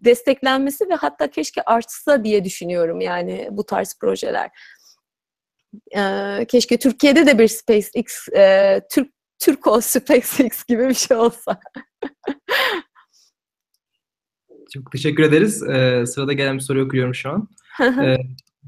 [0.04, 4.50] desteklenmesi ve hatta keşke artsa diye düşünüyorum yani bu tarz projeler.
[5.96, 11.60] Ee, keşke Türkiye'de de bir SpaceX e, Türk Türko SpaceX gibi bir şey olsa.
[14.74, 15.62] Çok teşekkür ederiz.
[15.62, 17.48] Ee, sırada gelen bir soruyu okuyorum şu an.
[17.80, 18.16] ee,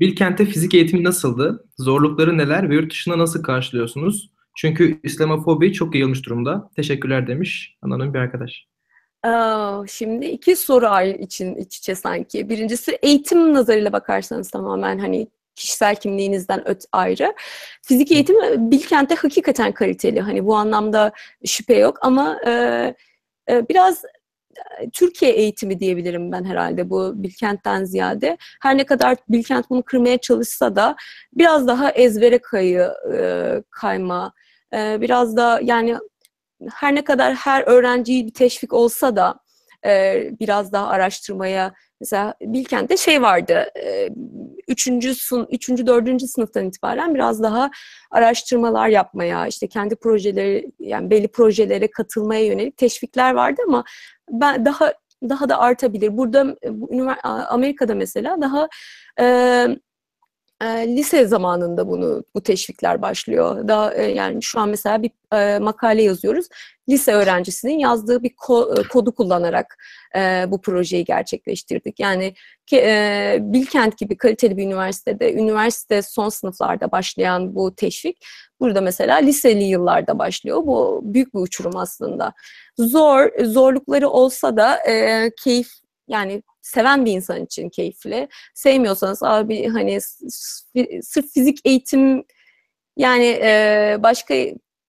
[0.00, 1.64] Bilkent'te fizik eğitimi nasıldı?
[1.78, 4.30] Zorlukları neler ve yurt dışında nasıl karşılıyorsunuz?
[4.56, 6.70] Çünkü İslamofobi çok yayılmış durumda.
[6.76, 8.66] Teşekkürler demiş anonim bir arkadaş.
[9.88, 12.48] Şimdi iki soru için iç içe sanki.
[12.48, 17.34] Birincisi eğitim nazarıyla bakarsanız tamamen hani kişisel kimliğinizden öt ayrı.
[17.82, 18.36] Fizik eğitim
[18.70, 20.20] Bilkent'te hakikaten kaliteli.
[20.20, 21.12] Hani bu anlamda
[21.46, 22.50] şüphe yok ama e,
[23.50, 28.36] e, biraz e, Türkiye eğitimi diyebilirim ben herhalde bu Bilkent'ten ziyade.
[28.62, 30.96] Her ne kadar Bilkent bunu kırmaya çalışsa da
[31.32, 34.32] biraz daha ezbere kayı e, kayma,
[34.74, 35.96] e, biraz da yani
[36.72, 39.34] her ne kadar her öğrenciyi bir teşvik olsa da
[39.86, 43.66] e, biraz daha araştırmaya Mesela Bilkent'te şey vardı,
[44.68, 45.12] üçüncü,
[45.50, 47.70] üçüncü, dördüncü sınıftan itibaren biraz daha
[48.10, 53.84] araştırmalar yapmaya, işte kendi projeleri, yani belli projelere katılmaya yönelik teşvikler vardı ama
[54.30, 56.16] ben daha daha da artabilir.
[56.16, 57.10] Burada bu,
[57.48, 58.68] Amerika'da mesela daha
[60.62, 63.68] e, lise zamanında bunu bu teşvikler başlıyor.
[63.68, 66.46] Daha e, yani şu an mesela bir e, makale yazıyoruz.
[66.88, 69.76] Lise öğrencisinin yazdığı bir ko- kodu kullanarak
[70.16, 72.00] e, bu projeyi gerçekleştirdik.
[72.00, 72.34] Yani
[72.66, 78.26] ki, e, Bilkent gibi kaliteli bir üniversitede, üniversite son sınıflarda başlayan bu teşvik
[78.60, 80.66] burada mesela liseli yıllarda başlıyor.
[80.66, 82.32] Bu büyük bir uçurum aslında.
[82.78, 85.68] Zor, zorlukları olsa da e, keyif
[86.08, 88.28] yani seven bir insan için keyifli.
[88.54, 90.00] Sevmiyorsanız abi hani
[91.02, 92.24] sırf fizik eğitim
[92.96, 94.34] Yani e, başka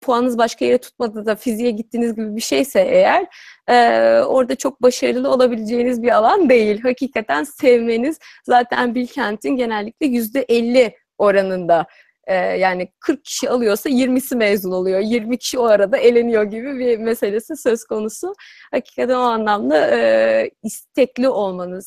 [0.01, 3.27] puanınız başka yere tutmadı da fiziğe gittiğiniz gibi bir şeyse eğer
[3.67, 3.75] e,
[4.21, 6.81] orada çok başarılı olabileceğiniz bir alan değil.
[6.81, 11.85] Hakikaten sevmeniz zaten Bilkent'in genellikle yüzde elli oranında
[12.29, 14.99] e, yani 40 kişi alıyorsa 20'si mezun oluyor.
[14.99, 18.33] 20 kişi o arada eleniyor gibi bir meselesi söz konusu.
[18.71, 21.85] Hakikaten o anlamda e, istekli olmanız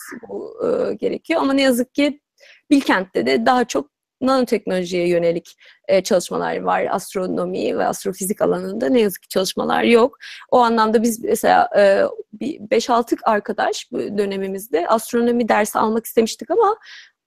[0.62, 1.40] e, gerekiyor.
[1.40, 2.20] Ama ne yazık ki
[2.70, 5.56] Bilkent'te de daha çok nanoteknolojiye yönelik
[5.88, 6.86] e, çalışmalar var.
[6.90, 10.18] Astronomi ve astrofizik alanında ne yazık ki çalışmalar yok.
[10.50, 12.04] O anlamda biz mesela e,
[12.40, 16.76] 5-6 arkadaş bu dönemimizde astronomi dersi almak istemiştik ama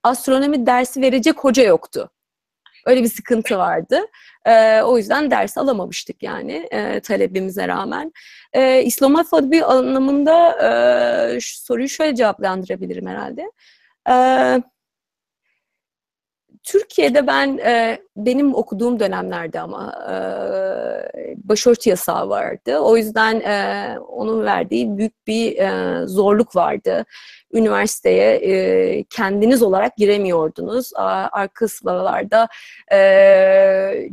[0.02, 2.10] astronomi dersi verecek hoca yoktu.
[2.86, 4.00] Öyle bir sıkıntı vardı.
[4.44, 8.12] E, o yüzden ders alamamıştık yani e, talebimize rağmen.
[8.52, 10.50] E, İslamofobi anlamında
[11.34, 13.50] e, soruyu şöyle cevaplandırabilirim herhalde.
[14.08, 14.64] Evet
[16.66, 20.14] Türkiye'de ben e, benim okuduğum dönemlerde ama e,
[21.36, 22.78] başörtü yasağı vardı.
[22.78, 27.04] O yüzden e, onun verdiği büyük bir e, zorluk vardı.
[27.52, 30.90] Üniversiteye e, kendiniz olarak giremiyordunuz.
[31.32, 32.48] Arka sıralarda
[32.92, 34.08] e,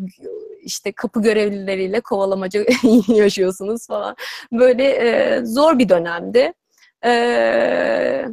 [0.61, 2.65] işte kapı görevlileriyle kovalamaca
[3.07, 4.15] yaşıyorsunuz falan.
[4.51, 6.53] Böyle e, zor bir dönemdi.
[7.05, 8.25] E,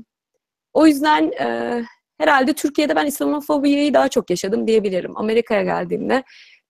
[0.73, 1.83] o yüzden e,
[2.21, 5.17] herhalde Türkiye'de ben İslamofobiyi daha çok yaşadım diyebilirim.
[5.17, 6.23] Amerika'ya geldiğimde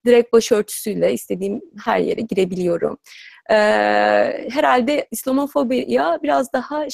[0.06, 2.98] direkt başörtüsüyle istediğim her yere girebiliyorum.
[3.50, 3.54] Ee,
[4.50, 6.86] herhalde İslamofobiya biraz daha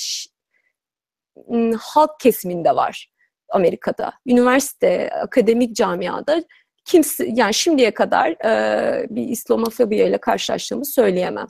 [1.79, 3.09] halk kesiminde var
[3.49, 4.12] Amerika'da.
[4.27, 6.42] Üniversite, akademik camiada
[6.85, 11.47] kimse yani şimdiye kadar e, bir İslamofobiya ile karşılaştığımı söyleyemem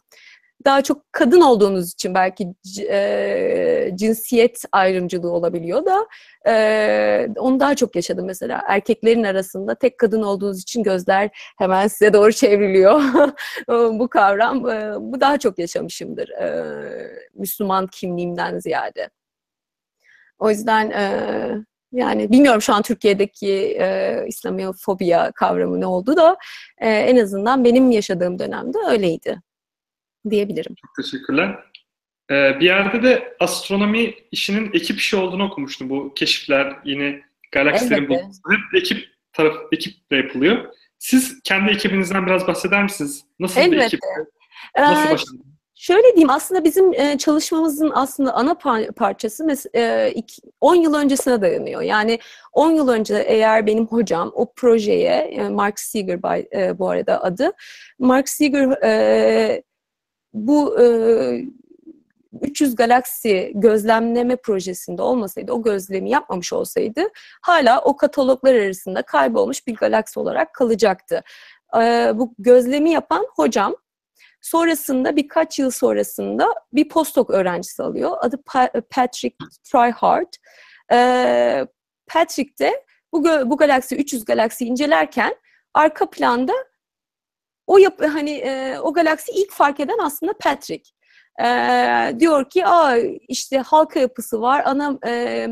[0.65, 2.55] daha çok kadın olduğunuz için belki
[2.91, 6.07] e, cinsiyet ayrımcılığı olabiliyor da
[6.47, 8.63] e, onu daha çok yaşadım mesela.
[8.69, 13.03] Erkeklerin arasında tek kadın olduğunuz için gözler hemen size doğru çevriliyor.
[13.69, 16.65] bu kavram, e, bu daha çok yaşamışımdır e,
[17.35, 19.11] Müslüman kimliğimden ziyade.
[20.39, 21.03] O yüzden e,
[21.93, 26.37] yani bilmiyorum şu an Türkiye'deki e, İslamofobiya kavramı ne oldu da
[26.79, 29.41] e, en azından benim yaşadığım dönemde öyleydi
[30.31, 30.75] diyebilirim.
[30.75, 31.59] Çok teşekkürler.
[32.31, 35.91] Ee, bir yerde de astronomi işinin ekip işi olduğunu okumuştum.
[35.91, 40.75] Bu keşifler yine galaksilerin bulunması hep ekip taraf ekiple yapılıyor.
[40.99, 43.25] Siz kendi ekibinizden biraz bahseder misiniz?
[43.39, 43.77] Nasıl Elbette.
[43.77, 44.01] bir ekip?
[44.79, 45.47] Nasıl ee, başladınız?
[45.79, 48.55] Şöyle diyeyim aslında bizim e, çalışmamızın aslında ana
[48.97, 49.45] parçası
[50.61, 51.83] 10 e, yıl öncesine dayanıyor.
[51.83, 52.19] Yani
[52.53, 56.23] 10 yıl önce eğer benim hocam o projeye e, Mark Seeger
[56.79, 57.53] bu arada adı
[57.99, 58.79] Mark Seeger
[60.37, 60.87] bu e,
[62.41, 67.01] 300 galaksi gözlemleme projesinde olmasaydı, o gözlemi yapmamış olsaydı
[67.43, 71.23] hala o kataloglar arasında kaybolmuş bir galaksi olarak kalacaktı.
[71.81, 73.77] E, bu gözlemi yapan hocam
[74.41, 78.17] sonrasında birkaç yıl sonrasında bir postdoc öğrencisi alıyor.
[78.21, 79.37] Adı pa- Patrick
[79.73, 80.33] Tryhard.
[80.93, 81.67] E,
[82.07, 85.37] Patrick de bu, bu galaksi 300 galaksi incelerken
[85.75, 86.53] arka planda
[87.67, 90.91] o yap hani e, o galaksi ilk fark eden aslında Patrick.
[91.45, 91.47] E,
[92.19, 92.97] diyor ki aa
[93.29, 94.63] işte halka yapısı var.
[94.65, 95.49] Ana e,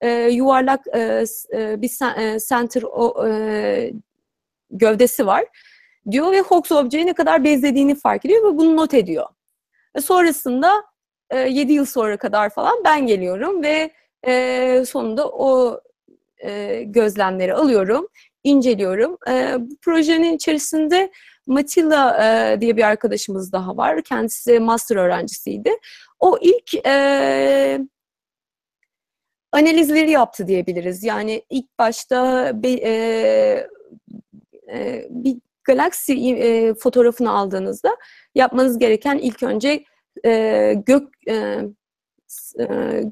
[0.00, 1.88] e, yuvarlak e, e bir
[2.48, 3.92] center o, e,
[4.70, 5.44] gövdesi var
[6.10, 9.26] diyor ve Hawks objeyi ne kadar benzediğini fark ediyor ve bunu not ediyor.
[9.94, 10.84] E, sonrasında
[11.30, 13.90] e, 7 yıl sonra kadar falan ben geliyorum ve
[14.26, 15.80] e, sonunda o
[16.38, 18.08] e, gözlemleri alıyorum
[18.44, 19.18] inceliyorum.
[19.28, 21.10] E, bu projenin içerisinde
[21.46, 24.02] Matilla e, diye bir arkadaşımız daha var.
[24.02, 25.70] Kendisi master öğrencisiydi.
[26.20, 27.80] O ilk e,
[29.52, 31.04] analizleri yaptı diyebiliriz.
[31.04, 33.68] Yani ilk başta e,
[35.10, 37.96] bir galaksi fotoğrafını aldığınızda
[38.34, 39.84] yapmanız gereken ilk önce
[40.86, 41.08] gök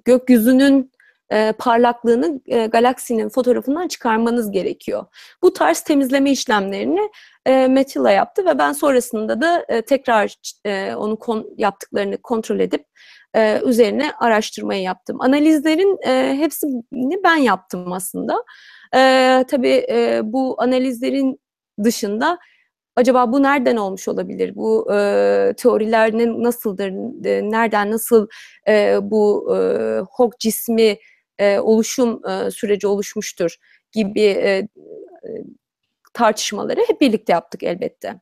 [0.04, 0.90] gökyüzünün
[1.32, 5.04] e, parlaklığını e, galaksinin fotoğrafından çıkarmanız gerekiyor.
[5.42, 7.10] Bu tarz temizleme işlemlerini
[7.46, 10.34] e, Metilla yaptı ve ben sonrasında da e, tekrar
[10.66, 12.84] e, onu kon, yaptıklarını kontrol edip
[13.34, 15.20] e, üzerine araştırmayı yaptım.
[15.20, 18.44] Analizlerin e, hepsini ben yaptım aslında.
[18.94, 21.40] E, tabii e, bu analizlerin
[21.84, 22.38] dışında
[22.96, 24.56] acaba bu nereden olmuş olabilir?
[24.56, 26.88] Bu e, teoriler nasıldır?
[27.26, 28.28] E, nereden nasıl
[28.68, 29.58] e, bu e,
[30.10, 30.98] Hawk cismi
[31.38, 33.56] e, oluşum e, süreci oluşmuştur
[33.92, 34.68] gibi e, e,
[36.12, 38.20] tartışmaları hep birlikte yaptık elbette.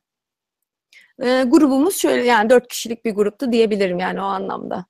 [1.23, 4.85] E, grubumuz şöyle yani dört kişilik bir gruptu diyebilirim yani o anlamda.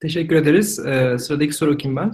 [0.00, 0.78] Teşekkür ederiz.
[0.86, 2.12] Ee, sıradaki soru kim ben?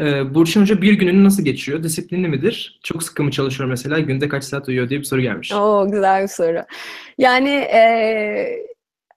[0.00, 1.82] Ee, Burçin Hoca bir gününü nasıl geçiyor?
[1.82, 2.80] Disiplinli midir?
[2.84, 3.98] Çok sıkı mı çalışıyor mesela?
[3.98, 5.52] Günde kaç saat uyuyor diye bir soru gelmiş.
[5.52, 6.62] Oo güzel bir soru.
[7.18, 8.66] Yani eee,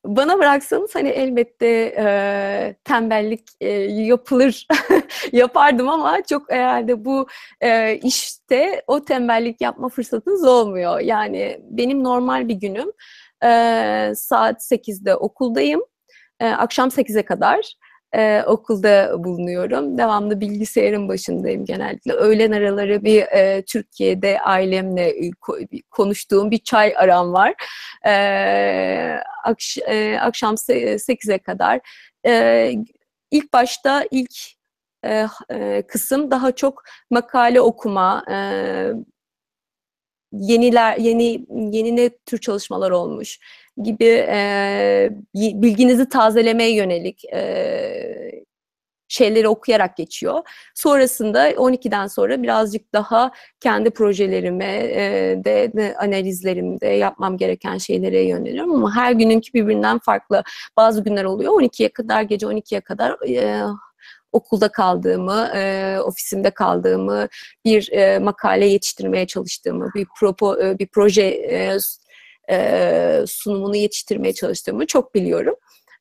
[0.06, 3.70] bana bıraksanız hani elbette eee, tembellik eee,
[4.06, 4.68] yapılır
[5.32, 7.28] yapardım ama çok herhalde bu
[7.64, 11.00] eee, işte o tembellik yapma fırsatınız olmuyor.
[11.00, 12.92] Yani benim normal bir günüm
[13.44, 15.82] eee, saat 8'de okuldayım.
[16.42, 17.74] Eee, akşam 8'e kadar
[18.16, 19.98] eee, okulda bulunuyorum.
[19.98, 22.14] Devamlı bilgisayarın başındayım genellikle.
[22.14, 25.32] Öğlen araları bir eee, Türkiye'de ailemle e,
[25.92, 27.54] konuştuğum bir çay aram var.
[28.06, 31.80] Eee, akş- eee, akşam se- 8'e kadar.
[32.26, 32.76] Eee,
[33.32, 34.34] ilk başta ilk
[35.06, 38.94] eee, eee, kısım daha çok makale okuma, eee,
[40.32, 41.46] yeniler yeni
[41.78, 43.40] yeni ne tür çalışmalar olmuş
[43.84, 44.06] gibi
[45.34, 48.44] y- bilginizi tazelemeye yönelik eee,
[49.08, 50.40] şeyleri okuyarak geçiyor.
[50.76, 58.76] Sonrasında 12'den sonra birazcık daha kendi projelerime eee, de, de analizlerimde yapmam gereken şeylere yöneliyorum
[58.76, 60.44] ama her gününki birbirinden farklı.
[60.78, 63.62] Bazı günler oluyor 12'ye kadar gece 12'ye kadar eee,
[64.32, 67.28] okulda kaldığımı, eee, ofisimde kaldığımı,
[67.66, 71.78] bir eee, makale yetiştirmeye çalıştığımı, bir propo, eee, bir proje eee,
[72.52, 75.56] eee, sunumunu yetiştirmeye çalıştığımı çok biliyorum.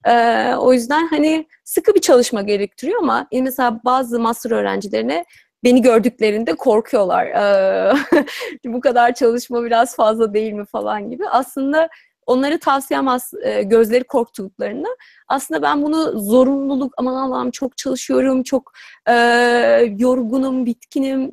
[0.07, 5.25] Eee, o yüzden hani sıkı bir çalışma gerektiriyor ama e, mesela bazı master öğrencilerine
[5.65, 7.27] beni gördüklerinde korkuyorlar.
[7.27, 8.25] Eee,
[8.65, 11.29] bu kadar çalışma biraz fazla değil mi falan gibi.
[11.29, 11.89] Aslında
[12.27, 14.89] onları tavsiyem as- eee, gözleri korktuklarında
[15.29, 18.73] aslında ben bunu zorunluluk aman Allah'ım çok çalışıyorum, çok
[19.09, 21.33] eee, yorgunum, bitkinim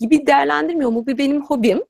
[0.00, 0.94] gibi değerlendirmiyorum.
[0.96, 1.82] Bu benim hobim.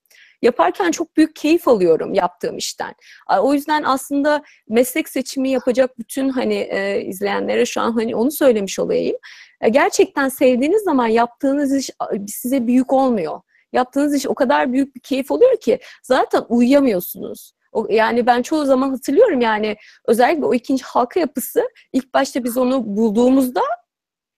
[0.42, 2.94] Yaparken çok büyük keyif alıyorum yaptığım işten.
[3.40, 8.78] O yüzden aslında meslek seçimi yapacak bütün hani e, izleyenlere şu an hani onu söylemiş
[8.78, 9.16] olayım.
[9.60, 11.90] E, gerçekten sevdiğiniz zaman yaptığınız iş
[12.28, 13.40] size büyük olmuyor.
[13.72, 17.52] Yaptığınız iş o kadar büyük bir keyif oluyor ki zaten uyuyamıyorsunuz.
[17.88, 19.76] Yani ben çoğu zaman hatırlıyorum yani
[20.06, 23.62] özellikle o ikinci halka yapısı ilk başta biz onu bulduğumuzda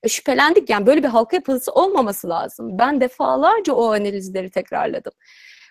[0.02, 2.78] e, şüphelendik yani böyle bir halka yapısı olmaması lazım.
[2.78, 5.12] Ben defalarca o analizleri tekrarladım.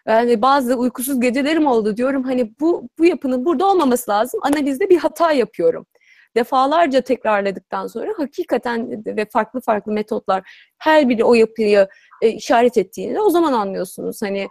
[0.08, 4.40] Yani bazı uykusuz gecelerim oldu diyorum hani bu bu yapının burada olmaması lazım.
[4.44, 5.86] Analizde bir hata yapıyorum.
[6.36, 10.44] Defalarca tekrarladıktan sonra hakikaten ve farklı farklı metotlar
[10.78, 11.88] her biri o yapıyı
[12.22, 14.48] e, işaret ettiğinde o zaman anlıyorsunuz hani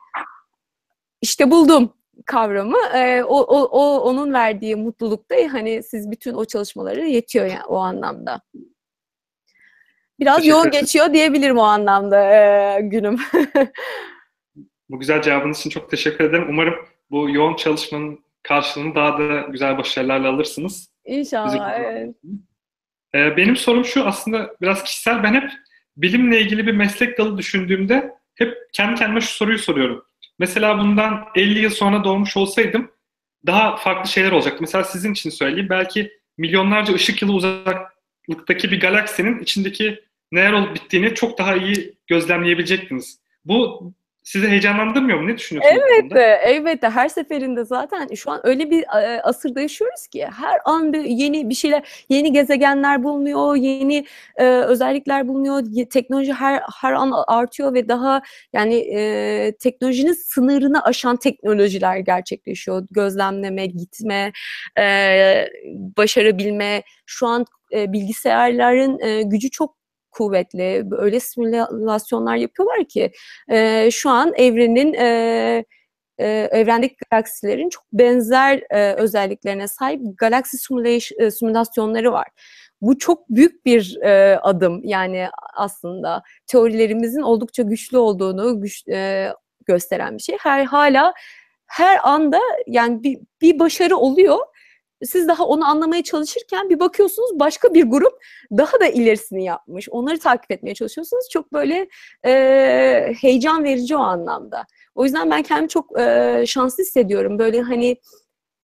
[1.22, 1.92] işte buldum
[2.26, 2.78] kavramı.
[2.94, 7.76] E, o, o, o onun verdiği mutlulukta hani siz bütün o çalışmaları yetiyor yani o
[7.76, 8.40] anlamda.
[10.20, 13.18] Biraz Teşekkür yoğun geçiyor diyebilirim o anlamda e, günüm.
[14.90, 16.46] Bu güzel cevabınız için çok teşekkür ederim.
[16.48, 16.74] Umarım
[17.10, 20.90] bu yoğun çalışmanın karşılığını daha da güzel başarılarla alırsınız.
[21.04, 21.78] İnşallah.
[21.78, 22.14] Evet.
[23.14, 25.22] Ee, benim sorum şu aslında biraz kişisel.
[25.22, 25.50] Ben hep
[25.96, 30.04] bilimle ilgili bir meslek dalı düşündüğümde hep kendi kendime şu soruyu soruyorum.
[30.38, 32.90] Mesela bundan 50 yıl sonra doğmuş olsaydım
[33.46, 34.58] daha farklı şeyler olacaktı.
[34.60, 35.68] Mesela sizin için söyleyeyim.
[35.70, 43.20] Belki milyonlarca ışık yılı uzaklıktaki bir galaksinin içindeki neler olup bittiğini çok daha iyi gözlemleyebilecektiniz.
[43.44, 43.92] Bu
[44.30, 45.28] sizi heyecanlandırmıyor mu?
[45.28, 45.82] Ne düşünüyorsunuz?
[46.00, 46.18] konuda?
[46.36, 46.88] Elbette.
[46.90, 51.48] Her seferinde zaten şu an öyle bir e, asırda yaşıyoruz ki her an bir yeni
[51.50, 55.86] bir şeyler, yeni gezegenler bulunuyor, yeni e, özellikler bulunuyor.
[55.90, 62.86] Teknoloji her her an artıyor ve daha yani e, teknolojinin sınırını aşan teknolojiler gerçekleşiyor.
[62.90, 64.32] Gözlemleme, gitme,
[64.78, 65.48] e,
[65.96, 66.82] başarabilme.
[67.06, 69.79] Şu an e, bilgisayarların e, gücü çok
[70.10, 70.84] kuvvetli.
[70.98, 73.12] Öyle simülasyonlar yapıyorlar ki
[73.50, 75.64] e, şu an evrenin e,
[76.18, 80.58] e, evrendeki galaksilerin çok benzer e, özelliklerine sahip galaksi
[81.30, 82.28] simülasyonları var.
[82.80, 89.32] Bu çok büyük bir e, adım yani aslında teorilerimizin oldukça güçlü olduğunu güç, e,
[89.66, 90.36] gösteren bir şey.
[90.40, 91.12] Her hala
[91.66, 94.38] her anda yani bir, bir başarı oluyor.
[95.04, 98.12] Siz daha onu anlamaya çalışırken bir bakıyorsunuz başka bir grup
[98.52, 99.88] daha da ilerisini yapmış.
[99.88, 101.28] Onları takip etmeye çalışıyorsunuz.
[101.32, 101.88] Çok böyle
[102.26, 102.32] e,
[103.20, 104.66] heyecan verici o anlamda.
[104.94, 107.38] O yüzden ben kendimi çok e, şanslı hissediyorum.
[107.38, 107.96] Böyle hani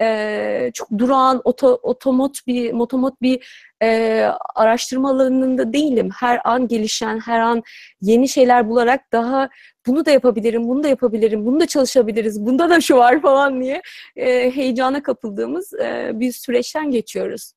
[0.00, 4.20] e, çok durağan, oto, otomot bir motomot bir e,
[4.54, 6.08] araştırma alanında değilim.
[6.20, 7.62] Her an gelişen, her an
[8.00, 9.48] yeni şeyler bularak daha
[9.86, 13.82] bunu da yapabilirim, bunu da yapabilirim, bunu da çalışabiliriz, bunda da şu var falan diye
[14.16, 17.52] e, heyecana kapıldığımız e, bir süreçten geçiyoruz.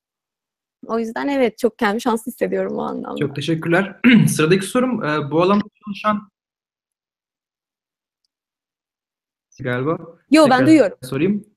[0.86, 3.26] O yüzden evet çok kendimi şanslı hissediyorum o anlamda.
[3.26, 3.96] Çok teşekkürler.
[4.28, 6.30] Sıradaki sorum e, bu alanda çalışan
[9.60, 9.98] galiba.
[10.30, 10.98] Yo ben duyuyorum.
[11.02, 11.49] Sorayım.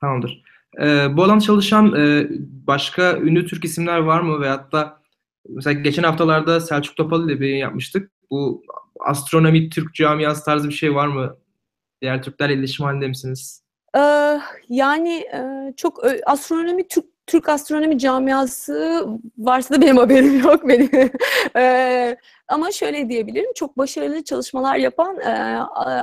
[0.00, 0.42] Tamamdır.
[0.82, 2.28] E, bu alanda çalışan e,
[2.66, 4.40] başka ünlü Türk isimler var mı?
[4.40, 5.00] Veyahut da
[5.48, 8.10] mesela geçen haftalarda Selçuk Topal ile bir yapmıştık.
[8.30, 8.62] Bu
[9.00, 11.36] astronomi Türk camiası tarzı bir şey var mı?
[12.02, 13.62] Diğer Türklerle iletişim halinde misiniz?
[13.96, 19.06] Ee, yani e, çok astronomi Türk Türk astronomi camiası
[19.38, 20.90] varsa da benim haberim yok benim.
[21.56, 22.16] ee,
[22.48, 25.30] ama şöyle diyebilirim, çok başarılı çalışmalar yapan e,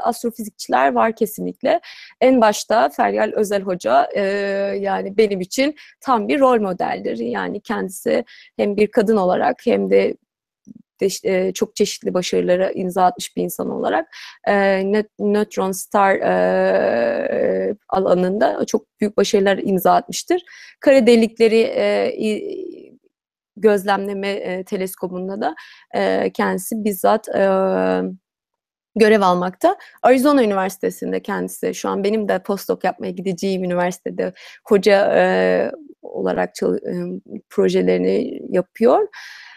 [0.03, 1.82] astrofizikçiler var kesinlikle.
[2.21, 4.21] En başta Feryal Özel Hoca e,
[4.80, 7.17] yani benim için tam bir rol modeldir.
[7.17, 8.26] Yani kendisi
[8.57, 10.17] hem bir kadın olarak hem de
[11.23, 14.07] e, çok çeşitli başarılara imza atmış bir insan olarak
[14.47, 14.83] e,
[15.19, 20.41] nötron star e, alanında çok büyük başarılar imza atmıştır.
[20.79, 22.13] Kara delikleri e,
[23.57, 25.55] gözlemleme e, teleskobunda da
[25.95, 27.41] e, kendisi bizzat e,
[28.95, 29.77] görev almakta.
[30.03, 34.33] Arizona Üniversitesi'nde kendisi şu an benim de postdoc yapmaya gideceğim üniversitede
[34.65, 35.71] hoca e,
[36.01, 36.69] olarak e,
[37.49, 39.07] projelerini yapıyor.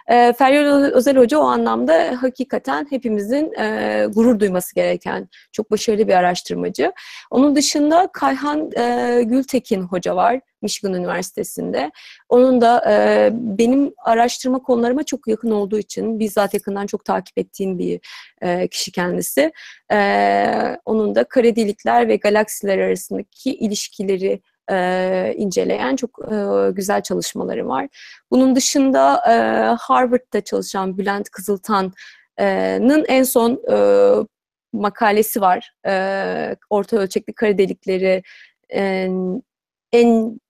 [0.08, 6.14] E, Feryal Özel Hoca o anlamda hakikaten hepimizin e, gurur duyması gereken çok başarılı bir
[6.14, 6.92] araştırmacı.
[7.30, 11.90] Onun dışında Kayhan e, Gültekin Hoca var Michigan Üniversitesi'nde.
[12.28, 17.78] Onun da e, benim araştırma konularıma çok yakın olduğu için bizzat yakından çok takip ettiğim
[17.78, 18.00] bir
[18.42, 19.52] e, kişi kendisi.
[19.92, 24.40] E, onun da kara delikler ve galaksiler arasındaki ilişkileri
[24.70, 27.88] e, inceleyen çok e, güzel çalışmaları var.
[28.30, 29.34] Bunun dışında e,
[29.80, 33.76] Harvard'da çalışan Bülent Kızıltan'ın en son e,
[34.72, 35.72] makalesi var.
[35.86, 38.22] E, orta ölçekli kara delikleri
[38.74, 39.08] e,
[39.92, 40.40] en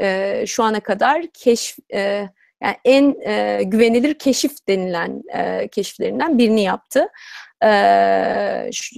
[0.00, 2.28] e, şu ana kadar keşf e,
[2.62, 7.08] yani en e, güvenilir keşif denilen e, keşiflerinden birini yaptı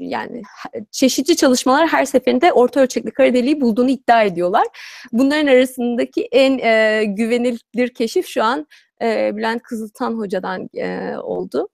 [0.01, 0.43] yani
[0.91, 4.67] çeşitli çalışmalar her seferinde orta ölçekli kara deliği bulduğunu iddia ediyorlar.
[5.12, 8.67] Bunların arasındaki en e, güvenilir keşif şu an
[9.03, 11.69] e, Bülent Kızıltan Hoca'dan e, oldu.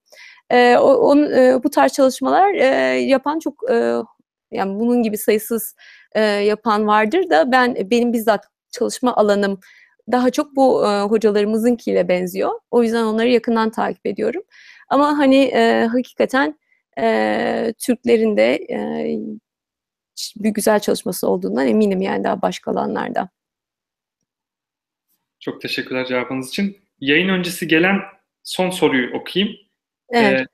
[0.51, 2.65] E, on, e, bu tarz çalışmalar e,
[3.01, 3.95] yapan çok e,
[4.51, 5.75] yani bunun gibi sayısız
[6.13, 9.61] e, yapan vardır da ben benim bizzat çalışma alanım
[10.13, 12.51] daha çok bu e, hocalarımızınkiyle benziyor.
[12.71, 14.43] O yüzden onları yakından takip ediyorum.
[14.89, 16.59] Ama hani e, hakikaten
[16.99, 18.79] e, Türklerin de e,
[20.37, 23.29] bir güzel çalışması olduğundan eminim yani daha başka alanlarda.
[25.41, 26.79] Çok teşekkürler cevabınız için.
[27.01, 28.01] Yayın öncesi gelen
[28.43, 29.57] son soruyu okuyayım.
[30.11, 30.41] Evet.
[30.41, 30.47] Ee,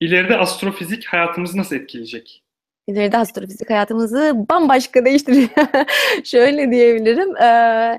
[0.00, 2.42] ileride astrofizik hayatımızı nasıl etkileyecek?
[2.86, 5.50] İleride astrofizik hayatımızı bambaşka değiştirecek.
[6.24, 7.36] Şöyle diyebilirim.
[7.36, 7.98] Ee,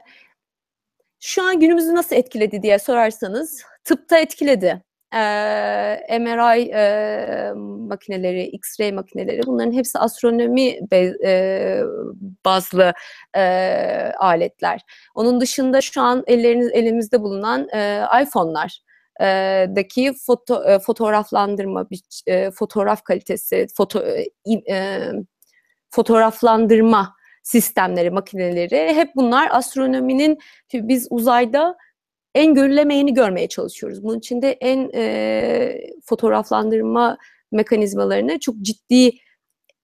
[1.20, 7.54] şu an günümüzü nasıl etkiledi diye sorarsanız tıpta etkiledi e, MRI e,
[7.88, 11.82] makineleri, X-ray makineleri bunların hepsi astronomi be, e,
[12.46, 12.94] bazlı
[13.36, 13.42] e,
[14.20, 14.82] aletler.
[15.16, 18.82] Onun dışında şu an elleriniz elimizde bulunan e, iPhone'lar
[19.76, 21.88] daki foto, fotoğraflandırma,
[22.54, 24.04] fotoğraf kalitesi, foto,
[24.70, 25.12] e,
[25.92, 27.16] fotoğraflandırma
[27.50, 30.38] sistemleri, makineleri hep bunlar astronominin
[30.74, 31.78] biz uzayda
[32.36, 34.04] en görülemeyeni görmeye çalışıyoruz.
[34.04, 37.18] Bunun için de en e, fotoğraflandırma
[37.52, 39.12] mekanizmalarını çok ciddi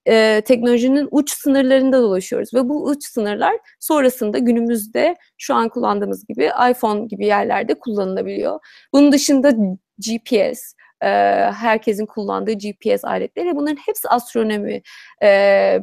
[0.08, 6.50] e, teknolojinin uç sınırlarında dolaşıyoruz ve bu uç sınırlar sonrasında günümüzde şu an kullandığımız gibi
[6.70, 8.60] iPhone gibi yerlerde kullanılabiliyor.
[8.92, 9.50] Bunun dışında
[9.98, 11.08] GPS, e,
[11.50, 14.82] herkesin kullandığı GPS aletleri bunların hepsi astronomi
[15.22, 15.80] e,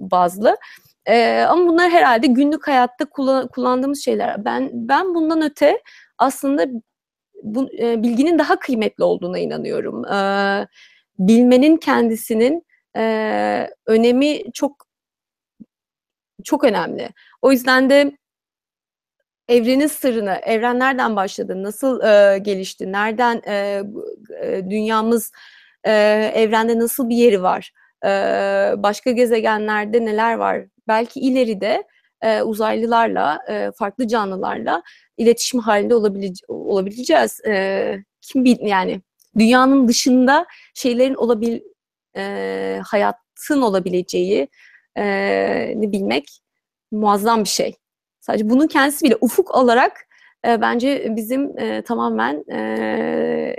[0.00, 0.56] bazlı.
[1.06, 4.44] E, ama bunlar herhalde günlük hayatta kullan, kullandığımız şeyler.
[4.44, 5.82] Ben ben bundan öte
[6.18, 6.66] aslında
[7.42, 10.04] bu e, bilginin daha kıymetli olduğuna inanıyorum.
[10.06, 10.18] E,
[11.18, 12.66] bilmenin kendisinin
[12.96, 14.86] e, önemi çok
[16.44, 17.08] çok önemli.
[17.42, 18.16] O yüzden de
[19.48, 23.82] evrenin sırrını, evren nereden başladı, nasıl e, gelişti, nereden e,
[24.70, 25.32] dünyamız
[25.84, 25.92] e,
[26.34, 27.72] evrende nasıl bir yeri var,
[28.82, 31.84] başka gezegenlerde neler var, belki ileride
[32.22, 33.40] e, uzaylılarla,
[33.78, 34.82] farklı canlılarla
[35.16, 37.40] iletişim halinde olabilece olabileceğiz.
[38.20, 39.00] Kim bil yani
[39.38, 41.60] dünyanın dışında şeylerin olabil
[42.82, 44.48] hayatın olabileceği
[44.96, 46.40] e, ni bilmek
[46.92, 47.76] muazzam bir şey.
[48.20, 50.06] Sadece bunun kendisi bile ufuk olarak
[50.46, 53.56] e, bence bizim e, tamamen e,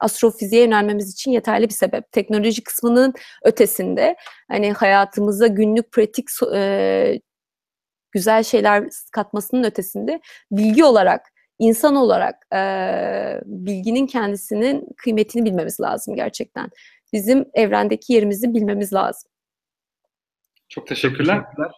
[0.00, 2.12] astrofiziğe yönelmemiz için yeterli bir sebep.
[2.12, 4.16] Teknoloji kısmının ötesinde
[4.48, 7.20] hani hayatımıza günlük pratik e,
[8.12, 10.20] güzel şeyler katmasının ötesinde
[10.50, 11.26] bilgi olarak,
[11.58, 12.60] insan olarak e,
[13.44, 16.70] bilginin kendisinin kıymetini bilmemiz lazım gerçekten.
[17.12, 19.30] Bizim evrendeki yerimizi bilmemiz lazım.
[20.68, 21.42] Çok teşekkürler.
[21.42, 21.72] Teşekkürler.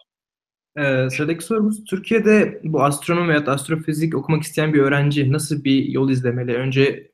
[0.77, 6.09] Ee, sıradaki sorumuz, Türkiye'de bu astronomi veya astrofizik okumak isteyen bir öğrenci nasıl bir yol
[6.09, 6.55] izlemeli?
[6.55, 7.11] Önce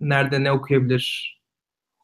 [0.00, 1.38] nerede ne okuyabilir?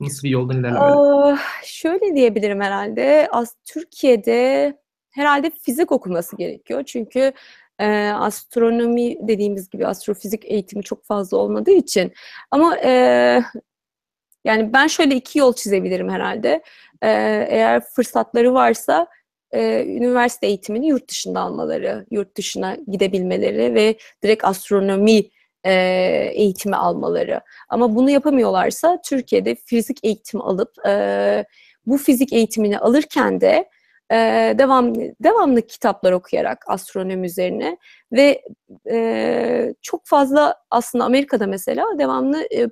[0.00, 1.38] Nasıl bir yoldan ilerlemeli?
[1.64, 3.28] Şöyle diyebilirim herhalde.
[3.30, 4.72] As Türkiye'de
[5.10, 6.82] herhalde fizik okuması gerekiyor.
[6.86, 7.32] Çünkü
[7.78, 12.12] e, astronomi dediğimiz gibi astrofizik eğitimi çok fazla olmadığı için.
[12.50, 12.90] Ama e,
[14.44, 16.62] yani ben şöyle iki yol çizebilirim herhalde.
[17.02, 17.10] E,
[17.48, 19.06] eğer fırsatları varsa
[19.52, 25.22] e, üniversite eğitimini yurt dışında almaları, yurt dışına gidebilmeleri ve direkt astronomi
[25.64, 25.72] e,
[26.34, 27.40] eğitimi almaları.
[27.68, 31.44] Ama bunu yapamıyorlarsa Türkiye'de fizik eğitimi alıp e,
[31.86, 33.68] bu fizik eğitimini alırken de
[34.10, 34.16] e,
[34.58, 37.78] devam devamlı kitaplar okuyarak astronomi üzerine
[38.12, 38.42] ve
[38.90, 42.68] e, çok fazla aslında Amerika'da mesela devamlı e,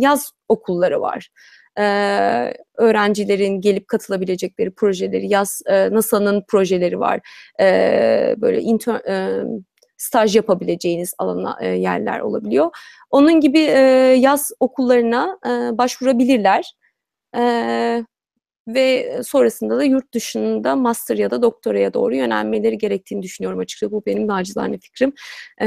[0.00, 1.30] yaz okulları var.
[1.78, 7.20] Ee, öğrencilerin gelip katılabilecekleri projeleri, yaz e, NASA'nın projeleri var.
[7.60, 9.44] Ee, böyle intern, e,
[10.00, 12.70] staj yapabileceğiniz alana e, yerler olabiliyor.
[13.10, 13.78] Onun gibi e,
[14.18, 16.74] yaz okullarına e, başvurabilirler.
[17.36, 18.04] E,
[18.68, 23.92] ve sonrasında da yurt dışında master ya da doktoraya doğru yönelmeleri gerektiğini düşünüyorum açıkçası.
[23.92, 25.12] Bu benim nacizane fikrim.
[25.62, 25.66] E,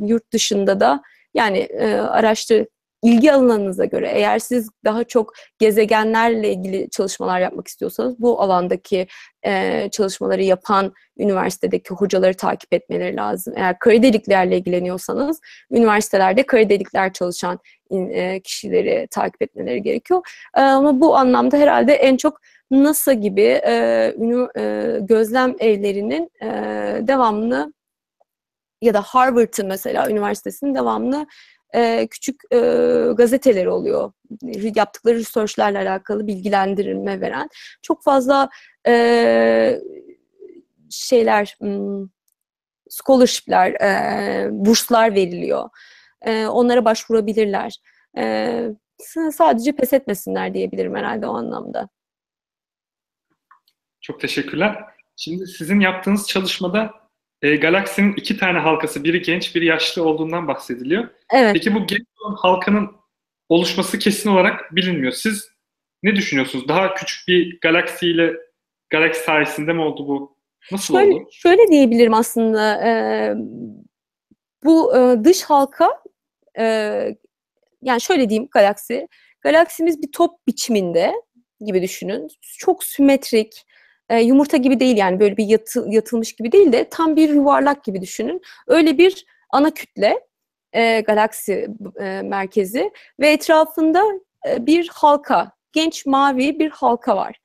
[0.00, 1.02] yurt dışında da
[1.34, 2.66] yani e, araştır
[3.04, 9.06] ilgi alanınıza göre eğer siz daha çok gezegenlerle ilgili çalışmalar yapmak istiyorsanız bu alandaki
[9.46, 13.54] e, çalışmaları yapan üniversitedeki hocaları takip etmeleri lazım.
[13.56, 15.40] Eğer kara deliklerle ilgileniyorsanız
[15.70, 17.58] üniversitelerde kara delikler çalışan
[17.90, 20.22] e, kişileri takip etmeleri gerekiyor.
[20.56, 22.40] E, ama bu anlamda herhalde en çok
[22.70, 26.48] NASA gibi e, ünü, e, gözlem evlerinin e,
[27.06, 27.72] devamlı
[28.84, 31.26] ya da Harvard'ın mesela üniversitesinin devamlı
[31.74, 32.58] e, küçük e,
[33.14, 34.12] gazeteleri oluyor.
[34.74, 37.48] Yaptıkları researchlerle alakalı bilgilendirme veren.
[37.82, 38.48] Çok fazla
[38.86, 39.80] e,
[40.90, 42.08] şeyler, hmm,
[42.88, 45.68] scholarship'ler, e, burslar veriliyor.
[46.22, 47.76] E, onlara başvurabilirler.
[48.18, 48.68] E,
[49.32, 51.88] sadece pes etmesinler diyebilirim herhalde o anlamda.
[54.00, 54.84] Çok teşekkürler.
[55.16, 57.03] Şimdi sizin yaptığınız çalışmada
[57.44, 61.08] e, galaksinin iki tane halkası, biri genç, biri yaşlı olduğundan bahsediliyor.
[61.32, 61.52] Evet.
[61.54, 62.90] Peki bu genç olan halkanın
[63.48, 65.12] oluşması kesin olarak bilinmiyor.
[65.12, 65.48] Siz
[66.02, 66.68] ne düşünüyorsunuz?
[66.68, 68.32] Daha küçük bir galaksiyle
[68.90, 70.36] galaksi sayesinde mi oldu bu?
[70.72, 71.28] Nasıl şöyle, oldu?
[71.32, 72.88] Şöyle diyebilirim aslında.
[72.88, 72.92] E,
[74.64, 75.88] bu e, dış halka
[76.58, 76.64] e,
[77.82, 79.08] yani şöyle diyeyim galaksi.
[79.40, 81.12] Galaksimiz bir top biçiminde
[81.66, 82.28] gibi düşünün.
[82.58, 83.64] Çok simetrik,
[84.08, 87.84] e, yumurta gibi değil yani böyle bir yatı, yatılmış gibi değil de tam bir yuvarlak
[87.84, 88.42] gibi düşünün.
[88.66, 90.20] Öyle bir ana kütle
[90.72, 91.68] e, galaksi
[92.00, 92.90] e, merkezi
[93.20, 94.04] ve etrafında
[94.48, 97.40] e, bir halka, genç mavi bir halka var.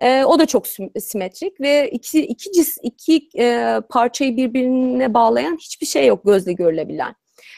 [0.00, 0.66] E, o da çok
[1.00, 7.14] simetrik ve iki iki cis iki e, parçayı birbirine bağlayan hiçbir şey yok gözle görülebilen.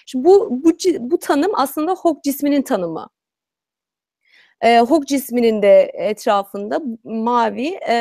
[0.07, 3.09] Şimdi bu bu bu tanım aslında Hawk cisminin tanımı.
[4.62, 7.94] E, Hawk cisminin de etrafında mavi e,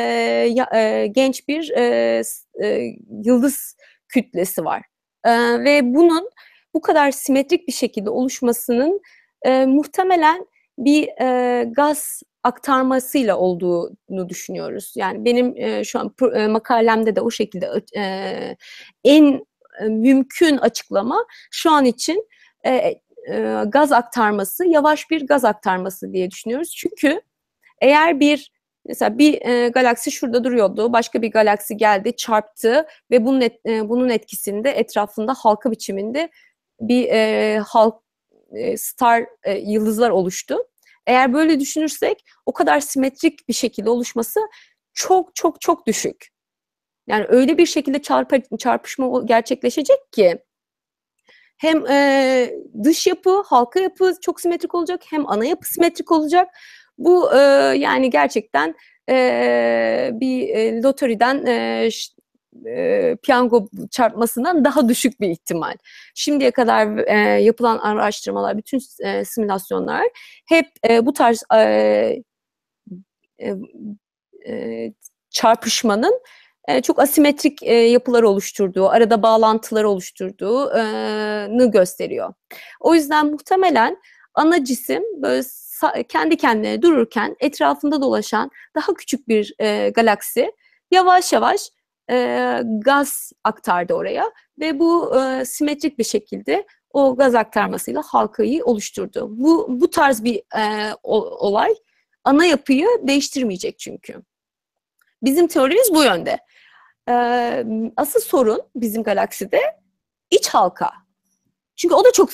[0.74, 2.22] e, genç bir e,
[2.64, 3.76] e, yıldız
[4.08, 4.82] kütlesi var.
[5.24, 5.30] E,
[5.64, 6.30] ve bunun
[6.74, 9.00] bu kadar simetrik bir şekilde oluşmasının
[9.42, 10.46] e, muhtemelen
[10.78, 14.92] bir e, gaz aktarmasıyla olduğunu düşünüyoruz.
[14.96, 18.56] Yani benim e, şu an e, makalemde de o şekilde e,
[19.04, 19.46] en
[19.80, 22.28] e, mümkün açıklama şu an için
[22.66, 23.00] e,
[23.30, 26.74] e, gaz aktarması yavaş bir gaz aktarması diye düşünüyoruz.
[26.76, 27.20] Çünkü
[27.80, 28.52] eğer bir
[28.86, 33.88] mesela bir e, galaksi şurada duruyordu, başka bir galaksi geldi, çarptı ve bunun et, e,
[33.88, 36.30] bunun etkisinde etrafında halka biçiminde
[36.80, 37.94] bir e, halk
[38.52, 40.58] e, star e, yıldızlar oluştu.
[41.06, 44.40] Eğer böyle düşünürsek o kadar simetrik bir şekilde oluşması
[44.94, 46.28] çok çok çok düşük.
[47.06, 50.38] Yani öyle bir şekilde çarpı, çarpışma gerçekleşecek ki
[51.62, 52.54] hem e,
[52.84, 56.48] dış yapı, halka yapı çok simetrik olacak hem ana yapı simetrik olacak.
[56.98, 57.38] Bu e,
[57.76, 58.74] yani gerçekten
[59.08, 61.88] e, bir e, lotoriden e,
[62.66, 65.74] e, piyango çarpmasından daha düşük bir ihtimal.
[66.14, 70.02] Şimdiye kadar e, yapılan araştırmalar, bütün e, simülasyonlar
[70.48, 71.58] hep e, bu tarz e,
[73.38, 73.54] e,
[74.48, 74.92] e,
[75.30, 76.20] çarpışmanın
[76.82, 82.34] çok asimetrik yapılar oluşturduğu, arada bağlantılar oluşturduğunu gösteriyor.
[82.80, 83.96] O yüzden muhtemelen
[84.34, 85.42] ana cisim böyle
[86.08, 89.54] kendi kendine dururken etrafında dolaşan daha küçük bir
[89.94, 90.52] galaksi
[90.90, 91.70] yavaş yavaş
[92.84, 99.28] gaz aktardı oraya ve bu simetrik bir şekilde o gaz aktarmasıyla halkayı oluşturdu.
[99.30, 101.74] Bu bu tarz bir e, olay
[102.24, 104.22] ana yapıyı değiştirmeyecek çünkü.
[105.22, 106.38] Bizim teorimiz bu yönde.
[107.96, 109.60] Asıl sorun bizim galakside
[110.30, 110.90] iç halka.
[111.76, 112.32] Çünkü o da çok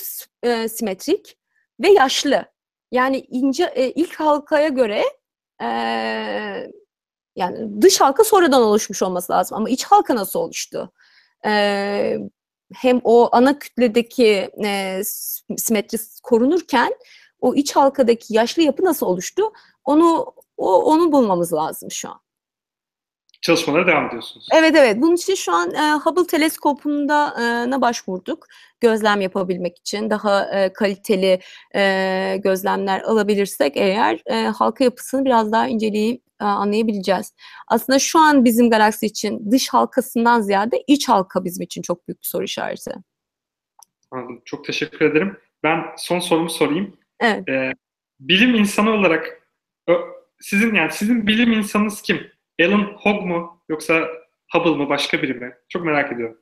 [0.69, 1.39] simetrik
[1.81, 2.45] ve yaşlı.
[2.93, 5.03] Yani ince e, ilk halkaya göre
[7.37, 10.93] yani dış halka sonradan oluşmuş olması lazım ama iç halka nasıl oluştu?
[12.75, 15.03] Hem o ana kütledeki e,
[15.59, 16.95] simetri korunurken
[17.41, 19.53] o iç halkadaki yaşlı yapı nasıl oluştu?
[19.85, 22.21] Onu o, onu bulmamız lazım şu an.
[23.41, 24.49] Çalışmalara devam ediyorsunuz.
[24.55, 24.97] Evet evet.
[25.01, 27.35] Bunun için şu an e, Hubble teleskopunda
[27.77, 28.47] e, başvurduk.
[28.81, 31.41] Gözlem yapabilmek için daha e, kaliteli
[31.75, 37.35] e, gözlemler alabilirsek eğer e, halka yapısını biraz daha inceleyip e, anlayabileceğiz.
[37.69, 42.23] Aslında şu an bizim galaksi için dış halkasından ziyade iç halka bizim için çok büyük
[42.23, 42.91] bir soru işareti.
[44.11, 44.43] Anladım.
[44.45, 45.37] Çok teşekkür ederim.
[45.63, 46.97] Ben son sorumu sorayım.
[47.21, 47.49] Evet.
[47.49, 47.73] Ee,
[48.21, 49.43] bilim insanı olarak
[50.41, 52.38] sizin yani sizin bilim insanınız kim?
[52.61, 54.09] Alan Hogg mu yoksa
[54.53, 55.53] Hubble mı başka biri mi?
[55.69, 56.39] Çok merak ediyorum.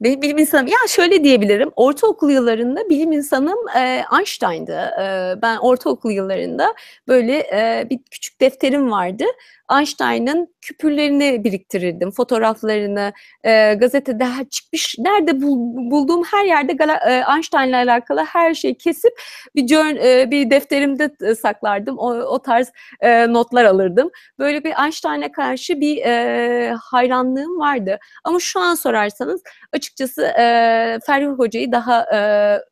[0.00, 4.90] Bilim insanım, ya şöyle diyebilirim, ortaokul yıllarında bilim insanım e, Einstein'dı.
[5.00, 6.74] E, ben ortaokul yıllarında
[7.08, 9.24] böyle e, bir küçük defterim vardı.
[9.72, 13.12] Einstein'ın küpürlerini biriktirirdim, fotoğraflarını,
[13.44, 15.56] e, gazetede çıkmış, nerede bul,
[15.90, 16.76] bulduğum her yerde
[17.08, 19.12] e, Einstein'la alakalı her şeyi kesip
[19.56, 21.98] bir e, bir defterimde saklardım.
[21.98, 24.10] O, o tarz e, notlar alırdım.
[24.38, 27.98] Böyle bir Einstein'a karşı bir e, hayranlığım vardı.
[28.24, 29.42] Ama şu an sorarsanız
[29.72, 32.18] açıkçası e, Ferri Hoca'yı daha e,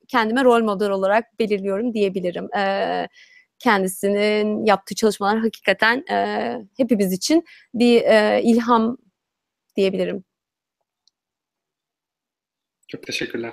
[0.09, 2.49] kendime rol model olarak belirliyorum diyebilirim.
[2.53, 3.11] Evet
[3.59, 7.44] kendisinin yaptığı çalışmalar hakikaten e, hepimiz için
[7.74, 8.96] bir e, ilham
[9.76, 10.24] diyebilirim.
[12.88, 13.52] Çok teşekkürler.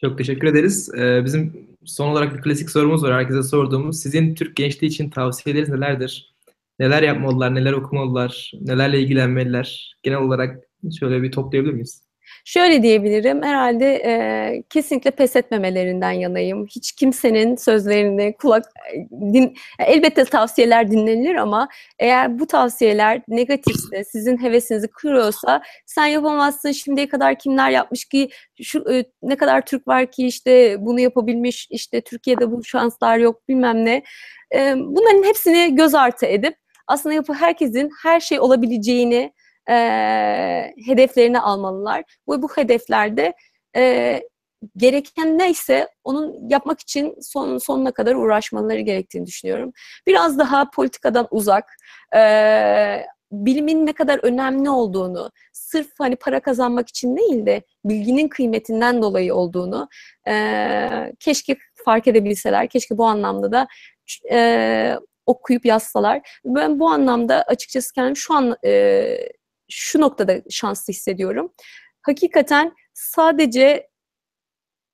[0.00, 0.94] Çok teşekkür ederiz.
[0.94, 4.00] Ee, bizim son olarak bir klasik sorumuz var herkese sorduğumuz.
[4.00, 6.34] Sizin Türk gençliği için tavsiyeleriniz nelerdir?
[6.78, 9.96] Neler yapmalılar, neler okumalılar, nelerle ilgilenmeliler?
[10.02, 10.64] Genel olarak
[10.98, 12.02] şöyle bir toplayabilir miyiz?
[12.44, 16.66] Şöyle diyebilirim, herhalde e, kesinlikle pes etmemelerinden yanayım.
[16.66, 18.64] Hiç kimsenin sözlerini kulak
[19.10, 21.68] din, elbette tavsiyeler dinlenilir ama
[21.98, 26.72] eğer bu tavsiyeler negatifse, sizin hevesinizi kırıyorsa sen yapamazsın.
[26.72, 28.28] Şimdiye kadar kimler yapmış ki
[28.62, 33.48] şu e, ne kadar Türk var ki işte bunu yapabilmiş, işte Türkiye'de bu şanslar yok
[33.48, 34.02] bilmem ne.
[34.54, 36.56] E, bunların hepsini göz ardı edip
[36.86, 39.32] aslında yapı herkesin her şey olabileceğini
[39.70, 39.74] e,
[40.86, 42.04] hedeflerini almalılar.
[42.26, 43.34] Bu, bu hedeflerde
[43.76, 44.22] e,
[44.76, 49.72] gereken neyse onun yapmak için son, sonuna kadar uğraşmaları gerektiğini düşünüyorum.
[50.06, 51.64] Biraz daha politikadan uzak,
[52.16, 52.20] e,
[53.32, 59.34] bilimin ne kadar önemli olduğunu, sırf hani para kazanmak için değil de bilginin kıymetinden dolayı
[59.34, 59.88] olduğunu
[60.28, 63.66] e, keşke fark edebilseler, keşke bu anlamda da
[64.32, 66.40] e, okuyup yazsalar.
[66.44, 69.18] Ben bu anlamda açıkçası kendim şu an e,
[69.70, 71.52] şu noktada şanslı hissediyorum.
[72.02, 73.88] Hakikaten sadece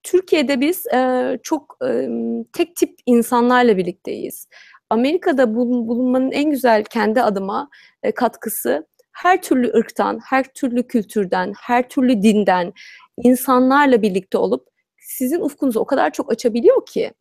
[0.02, 2.08] Türkiye'de biz e, çok e,
[2.52, 4.48] tek tip insanlarla birlikteyiz.
[4.90, 7.68] Amerika'da bulunmanın en güzel kendi adıma
[8.02, 12.72] e, katkısı her türlü ırktan, her türlü kültürden, her türlü dinden
[13.16, 14.68] insanlarla birlikte olup
[14.98, 17.12] sizin ufkunuzu o kadar çok açabiliyor ki.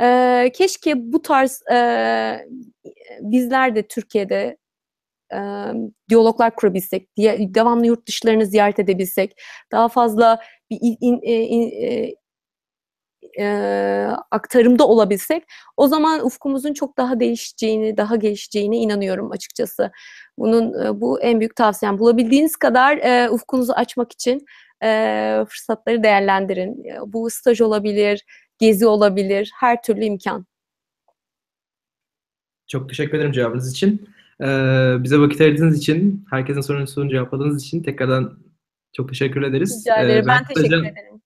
[0.00, 1.78] E, keşke bu tarz e,
[3.20, 4.56] bizler de Türkiye'de
[5.34, 5.38] e,
[6.08, 9.40] diyaloglar kurabilsek, diye, devamlı yurt dışlarını ziyaret edebilsek,
[9.72, 12.14] daha fazla bir in, in, in, e,
[13.38, 13.46] e,
[14.30, 15.44] aktarımda olabilsek
[15.76, 19.90] o zaman ufkumuzun çok daha değişeceğini, daha gelişeceğine inanıyorum açıkçası.
[20.38, 21.98] Bunun e, bu en büyük tavsiyem.
[21.98, 24.46] Bulabildiğiniz kadar e, ufkunuzu açmak için
[24.84, 26.84] e, fırsatları değerlendirin.
[27.06, 28.24] Bu staj olabilir,
[28.58, 30.46] gezi olabilir, her türlü imkan.
[32.66, 34.08] Çok teşekkür ederim cevabınız için.
[34.42, 38.38] Ee, bize vakit ayırdığınız için, herkesin sorununu cevapladığınız için tekrardan
[38.96, 39.80] çok teşekkür ederiz.
[39.80, 40.24] Rica ederim.
[40.24, 41.20] Ee, ben, ben teşekkür ederim.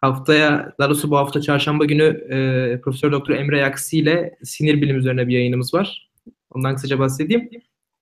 [0.00, 4.96] Haftaya, daha doğrusu bu hafta çarşamba günü e, Profesör Doktor Emre Yaksi ile sinir bilim
[4.96, 6.10] üzerine bir yayınımız var.
[6.50, 7.50] Ondan kısaca bahsedeyim.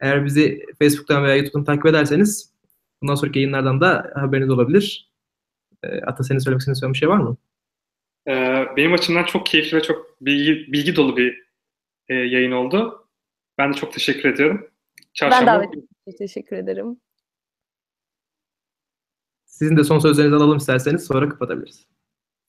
[0.00, 2.52] Eğer bizi Facebook'tan veya YouTube'dan takip ederseniz
[3.02, 5.10] bundan sonraki yayınlardan da haberiniz olabilir.
[5.82, 7.36] E, Ata senin söylemek istediğin bir şey var mı?
[8.28, 11.42] Ee, benim açımdan çok keyifli ve çok bilgi, bilgi dolu bir
[12.08, 13.03] e, yayın oldu.
[13.58, 14.70] Ben de çok teşekkür ediyorum.
[15.14, 15.46] Çarşamba...
[15.46, 17.00] Ben davet için teşekkür ederim.
[19.46, 21.86] Sizin de son sözlerinizi alalım isterseniz sonra kapatabiliriz.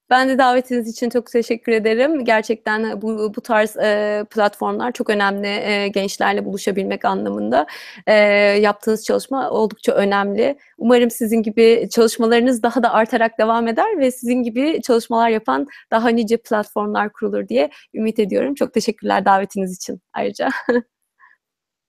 [0.10, 2.26] Ben de davetiniz için çok teşekkür ederim.
[2.26, 7.68] Gerçekten bu, bu tarz e, platformlar çok önemli e, gençlerle buluşabilmek anlamında.
[8.08, 8.14] E,
[8.62, 10.58] yaptığınız çalışma oldukça önemli.
[10.78, 16.10] Umarım sizin gibi çalışmalarınız daha da artarak devam eder ve sizin gibi çalışmalar yapan daha
[16.10, 18.56] nice platformlar kurulur diye ümit ediyorum.
[18.56, 20.50] Çok teşekkürler davetiniz için ayrıca.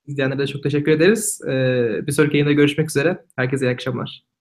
[0.07, 1.41] İzleyenlere de çok teşekkür ederiz.
[1.49, 3.25] Ee, bir sonraki yayında görüşmek üzere.
[3.37, 4.36] Herkese iyi akşamlar.